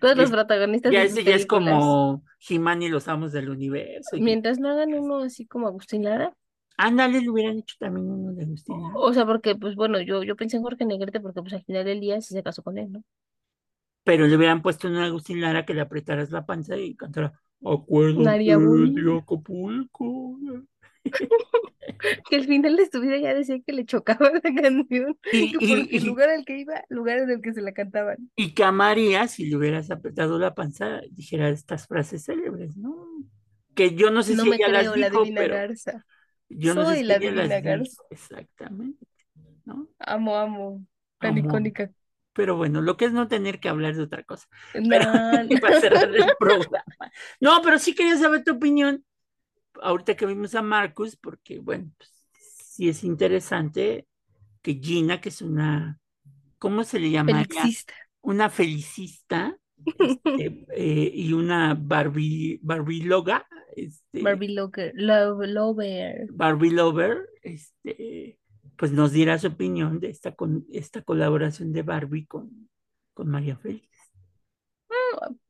Todos 0.00 0.16
los 0.16 0.24
Es- 0.26 0.30
protagonistas 0.30 0.92
Ya 0.92 1.02
ese 1.04 1.24
ya 1.24 1.34
es 1.34 1.46
como 1.46 2.24
He-Man 2.48 2.82
y 2.82 2.88
los 2.88 3.08
amos 3.08 3.32
del 3.32 3.48
universo. 3.50 4.16
y- 4.16 4.20
Mientras 4.20 4.58
no 4.58 4.70
hagan 4.70 4.92
uno 4.94 5.18
así 5.22 5.46
como 5.46 5.66
Agustín 5.68 6.04
Lara. 6.04 6.34
Ándale, 6.76 7.20
le 7.20 7.30
hubieran 7.30 7.58
hecho 7.58 7.76
también 7.78 8.10
uno 8.10 8.32
de 8.32 8.42
Agustín. 8.44 8.76
¿no? 8.80 8.94
O 8.96 9.12
sea, 9.12 9.24
porque, 9.26 9.54
pues 9.54 9.76
bueno, 9.76 10.00
yo, 10.00 10.22
yo 10.24 10.36
pensé 10.36 10.56
en 10.56 10.62
Jorge 10.64 10.84
Negrete 10.84 11.20
porque 11.20 11.40
pues 11.42 11.52
al 11.54 11.62
final 11.64 11.84
del 11.84 12.00
día 12.00 12.20
sí 12.20 12.34
se 12.34 12.42
casó 12.42 12.62
con 12.62 12.78
él, 12.78 12.90
¿no? 12.90 13.04
Pero 14.04 14.26
le 14.26 14.36
hubieran 14.36 14.62
puesto 14.62 14.88
un 14.88 14.96
Agustín 14.96 15.40
Lara 15.40 15.64
que 15.64 15.74
le 15.74 15.80
apretaras 15.82 16.30
la 16.30 16.44
panza 16.44 16.76
y 16.76 16.96
cantara 16.96 17.40
Acuérdate 17.64 18.52
de 18.52 19.18
Acapulco. 19.18 20.06
Que 22.28 22.36
al 22.36 22.46
final 22.46 22.76
de 22.76 22.88
su 22.90 23.00
vida 23.00 23.18
ya 23.18 23.34
decía 23.34 23.60
que 23.64 23.72
le 23.72 23.84
chocaba 23.86 24.30
la 24.30 24.40
canción, 24.40 25.18
Y, 25.30 25.38
que 25.48 25.58
y- 25.58 25.66
porque 25.66 25.98
el 25.98 26.04
lugar 26.04 26.30
al 26.30 26.44
que 26.44 26.58
iba, 26.58 26.84
lugar 26.88 27.18
en 27.18 27.30
el 27.30 27.40
que 27.42 27.52
se 27.54 27.62
la 27.62 27.72
cantaban. 27.72 28.30
y 28.36 28.54
que 28.54 28.64
a 28.64 28.72
María, 28.72 29.28
si 29.28 29.46
le 29.46 29.56
hubieras 29.56 29.90
apretado 29.90 30.38
la 30.38 30.54
panza, 30.54 31.00
dijera 31.10 31.48
estas 31.50 31.86
frases 31.86 32.24
célebres, 32.24 32.76
¿no? 32.76 33.06
Que 33.74 33.94
yo 33.94 34.10
no 34.10 34.22
sé 34.22 34.36
No 34.36 34.36
si 34.36 34.48
me 34.48 34.56
ella 34.56 34.68
las 34.68 34.90
creo 34.90 34.96
la 34.96 35.10
dijo, 35.10 35.10
divina 35.10 35.36
pero 35.36 35.46
garza. 35.46 36.04
yo 36.48 36.74
no 36.74 36.84
sé 36.86 36.96
Soy 36.96 36.98
si 36.98 37.04
la 37.04 37.18
ella 37.18 37.32
las 37.32 37.60
dijo. 37.60 37.62
garza. 37.62 38.02
Exactamente, 38.10 39.06
¿no? 39.64 39.88
Amo, 40.00 40.36
amo. 40.36 40.86
Tan 41.20 41.38
Amo. 41.38 41.38
icónica. 41.38 41.90
Pero 42.32 42.56
bueno, 42.56 42.80
lo 42.80 42.96
que 42.96 43.06
es 43.06 43.12
no 43.12 43.28
tener 43.28 43.60
que 43.60 43.68
hablar 43.68 43.94
de 43.94 44.02
otra 44.02 44.22
cosa. 44.24 44.48
Pero 44.72 45.04
No, 45.12 45.48
para 45.60 45.80
cerrar 45.80 46.14
el 46.14 46.24
programa. 46.38 46.84
No, 47.40 47.60
pero 47.62 47.78
sí 47.78 47.94
quería 47.94 48.16
saber 48.16 48.44
tu 48.44 48.52
opinión. 48.52 49.04
Ahorita 49.80 50.16
que 50.16 50.26
vimos 50.26 50.54
a 50.54 50.62
Marcus, 50.62 51.16
porque 51.16 51.58
bueno, 51.58 51.90
pues, 51.96 52.10
sí 52.32 52.88
es 52.88 53.04
interesante 53.04 54.06
que 54.62 54.74
Gina, 54.74 55.20
que 55.20 55.28
es 55.28 55.42
una, 55.42 55.98
¿cómo 56.58 56.84
se 56.84 57.00
le 57.00 57.10
llamaría? 57.10 57.46
Felixista. 57.48 57.94
Una 58.20 58.48
felicista 58.48 59.58
este, 59.98 60.66
eh, 60.76 61.12
y 61.14 61.32
una 61.32 61.74
Barbie, 61.74 62.60
Barbie 62.62 63.02
loga, 63.02 63.46
este, 63.74 64.22
Barbie 64.22 64.54
Lover, 64.54 64.92
Love, 64.94 65.46
Lover. 65.46 66.26
Barbie 66.30 66.70
lover, 66.70 67.28
este, 67.42 68.38
pues 68.76 68.92
nos 68.92 69.12
diera 69.12 69.38
su 69.38 69.48
opinión 69.48 70.00
de 70.00 70.10
esta, 70.10 70.32
con, 70.34 70.66
esta 70.72 71.02
colaboración 71.02 71.72
de 71.72 71.82
Barbie 71.82 72.26
con, 72.26 72.68
con 73.14 73.28
María 73.28 73.56
Félix. 73.56 73.88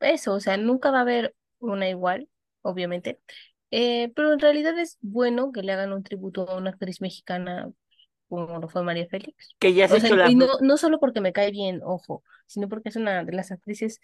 Eso, 0.00 0.34
o 0.34 0.40
sea, 0.40 0.56
nunca 0.56 0.90
va 0.90 0.98
a 0.98 1.02
haber 1.02 1.34
una 1.58 1.88
igual, 1.88 2.28
obviamente. 2.62 3.20
Eh, 3.70 4.12
pero 4.14 4.32
en 4.32 4.40
realidad 4.40 4.78
es 4.78 4.98
bueno 5.00 5.50
que 5.52 5.62
le 5.62 5.72
hagan 5.72 5.92
un 5.92 6.02
tributo 6.02 6.48
a 6.48 6.58
una 6.58 6.70
actriz 6.70 7.00
mexicana 7.00 7.72
como 8.28 8.58
lo 8.58 8.68
fue 8.68 8.82
María 8.82 9.06
Félix. 9.06 9.54
Que 9.58 9.74
ya 9.74 9.88
se 9.88 9.96
O 9.96 10.00
sea, 10.00 10.06
hecho 10.08 10.16
la 10.16 10.30
y 10.30 10.34
no, 10.34 10.46
no 10.62 10.78
solo 10.78 10.98
porque 10.98 11.20
me 11.20 11.34
cae 11.34 11.50
bien, 11.50 11.80
ojo, 11.84 12.24
sino 12.46 12.66
porque 12.66 12.88
es 12.88 12.96
una 12.96 13.24
de 13.24 13.32
las 13.32 13.52
actrices 13.52 14.00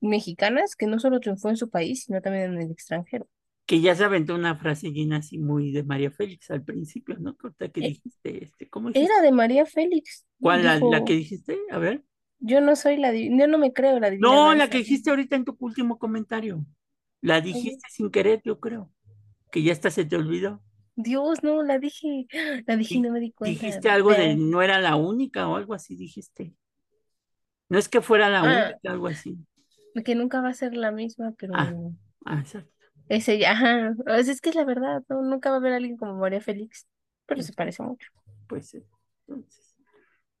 mexicanas 0.00 0.76
que 0.76 0.86
no 0.86 0.98
solo 0.98 1.20
triunfó 1.20 1.50
en 1.50 1.58
su 1.58 1.68
país, 1.68 2.04
sino 2.04 2.22
también 2.22 2.54
en 2.54 2.62
el 2.62 2.70
extranjero. 2.70 3.28
Que 3.66 3.80
ya 3.80 3.94
se 3.94 4.04
aventó 4.04 4.34
una 4.34 4.56
frase 4.56 4.92
llena 4.92 5.16
así 5.18 5.38
muy 5.38 5.72
de 5.72 5.84
María 5.84 6.10
Félix 6.10 6.50
al 6.50 6.62
principio, 6.64 7.16
¿no? 7.18 7.36
Corta 7.36 7.68
que 7.70 7.80
Eh, 7.80 7.88
dijiste, 7.88 8.44
este, 8.44 8.68
¿cómo 8.68 8.88
dijiste? 8.88 9.10
Era 9.12 9.22
de 9.22 9.32
María 9.32 9.64
Félix. 9.66 10.26
¿Cuál, 10.40 10.64
la, 10.64 11.04
que 11.04 11.14
dijiste? 11.14 11.58
A 11.70 11.78
ver. 11.78 12.04
yo 12.40 12.60
no 12.60 12.76
soy 12.76 12.96
la, 12.98 13.14
yo 13.14 13.46
no 13.48 13.56
me 13.58 13.72
creo 13.72 13.98
la 14.00 14.10
No, 14.10 14.52
la 14.52 14.58
garza". 14.58 14.70
que 14.72 14.78
dijiste 14.78 15.10
ahorita 15.10 15.36
en 15.36 15.44
tu 15.44 15.56
último 15.60 15.98
comentario. 15.98 16.64
La 17.22 17.40
dijiste 17.40 17.86
sin 17.90 18.10
querer, 18.10 18.42
yo 18.44 18.60
creo. 18.60 18.90
Que 19.50 19.62
ya 19.62 19.72
hasta 19.72 19.90
se 19.90 20.04
te 20.04 20.16
olvidó. 20.16 20.62
Dios, 20.96 21.42
no, 21.42 21.62
la 21.62 21.78
dije, 21.78 22.26
la 22.66 22.76
dije 22.76 22.96
y 22.96 23.00
no 23.00 23.10
me 23.12 23.20
di 23.20 23.32
cuenta. 23.32 23.66
Dijiste 23.66 23.88
algo 23.88 24.10
de 24.12 24.36
no 24.36 24.60
era 24.60 24.78
la 24.80 24.96
única 24.96 25.48
o 25.48 25.56
algo 25.56 25.72
así, 25.72 25.96
dijiste. 25.96 26.54
No 27.70 27.78
es 27.78 27.88
que 27.88 28.02
fuera 28.02 28.28
la 28.28 28.40
Ah. 28.40 28.42
única, 28.74 28.92
algo 28.92 29.06
así. 29.06 29.38
que 30.04 30.14
nunca 30.14 30.40
va 30.42 30.48
a 30.50 30.54
ser 30.54 30.74
la 30.76 30.90
misma, 30.92 31.32
pero 31.38 31.54
Ah. 31.56 31.72
Ah, 32.26 32.40
exacto. 32.40 32.73
Ese 33.08 33.38
ya, 33.38 33.52
ajá, 33.52 33.94
o 33.98 34.22
sea, 34.22 34.32
es 34.32 34.40
que 34.40 34.50
es 34.50 34.56
la 34.56 34.64
verdad, 34.64 35.02
¿no? 35.08 35.22
Nunca 35.22 35.50
va 35.50 35.56
a 35.56 35.58
haber 35.58 35.72
alguien 35.74 35.96
como 35.96 36.14
María 36.14 36.40
Félix, 36.40 36.86
pero 37.26 37.42
se 37.42 37.52
Exacto. 37.52 37.56
parece 37.56 37.82
mucho. 37.82 38.08
Pues 38.46 38.74
entonces. 38.74 39.76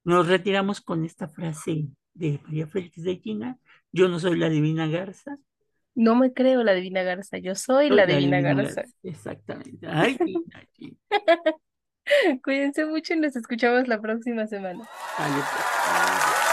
Nos 0.04 0.28
retiramos 0.28 0.80
con 0.80 1.04
esta 1.04 1.28
frase 1.28 1.88
de 2.12 2.40
María 2.44 2.66
Félix 2.66 3.02
de 3.02 3.16
Gina. 3.16 3.58
Yo 3.92 4.08
no 4.08 4.18
soy 4.18 4.38
la 4.38 4.48
divina 4.48 4.86
garza. 4.86 5.38
No 5.94 6.16
me 6.16 6.32
creo 6.32 6.62
la 6.64 6.72
divina 6.72 7.02
garza, 7.02 7.38
yo 7.38 7.54
soy 7.54 7.88
soy 7.88 7.96
la 7.96 8.06
divina 8.06 8.40
garza. 8.40 8.82
Exactamente. 9.02 9.86
Ay, 9.88 10.18
Gina, 10.18 10.66
Gina. 10.72 10.96
Cuídense 12.42 12.84
mucho 12.84 13.14
y 13.14 13.20
nos 13.20 13.36
escuchamos 13.36 13.88
la 13.88 14.00
próxima 14.00 14.46
semana. 14.46 14.88
Pues. 15.16 16.43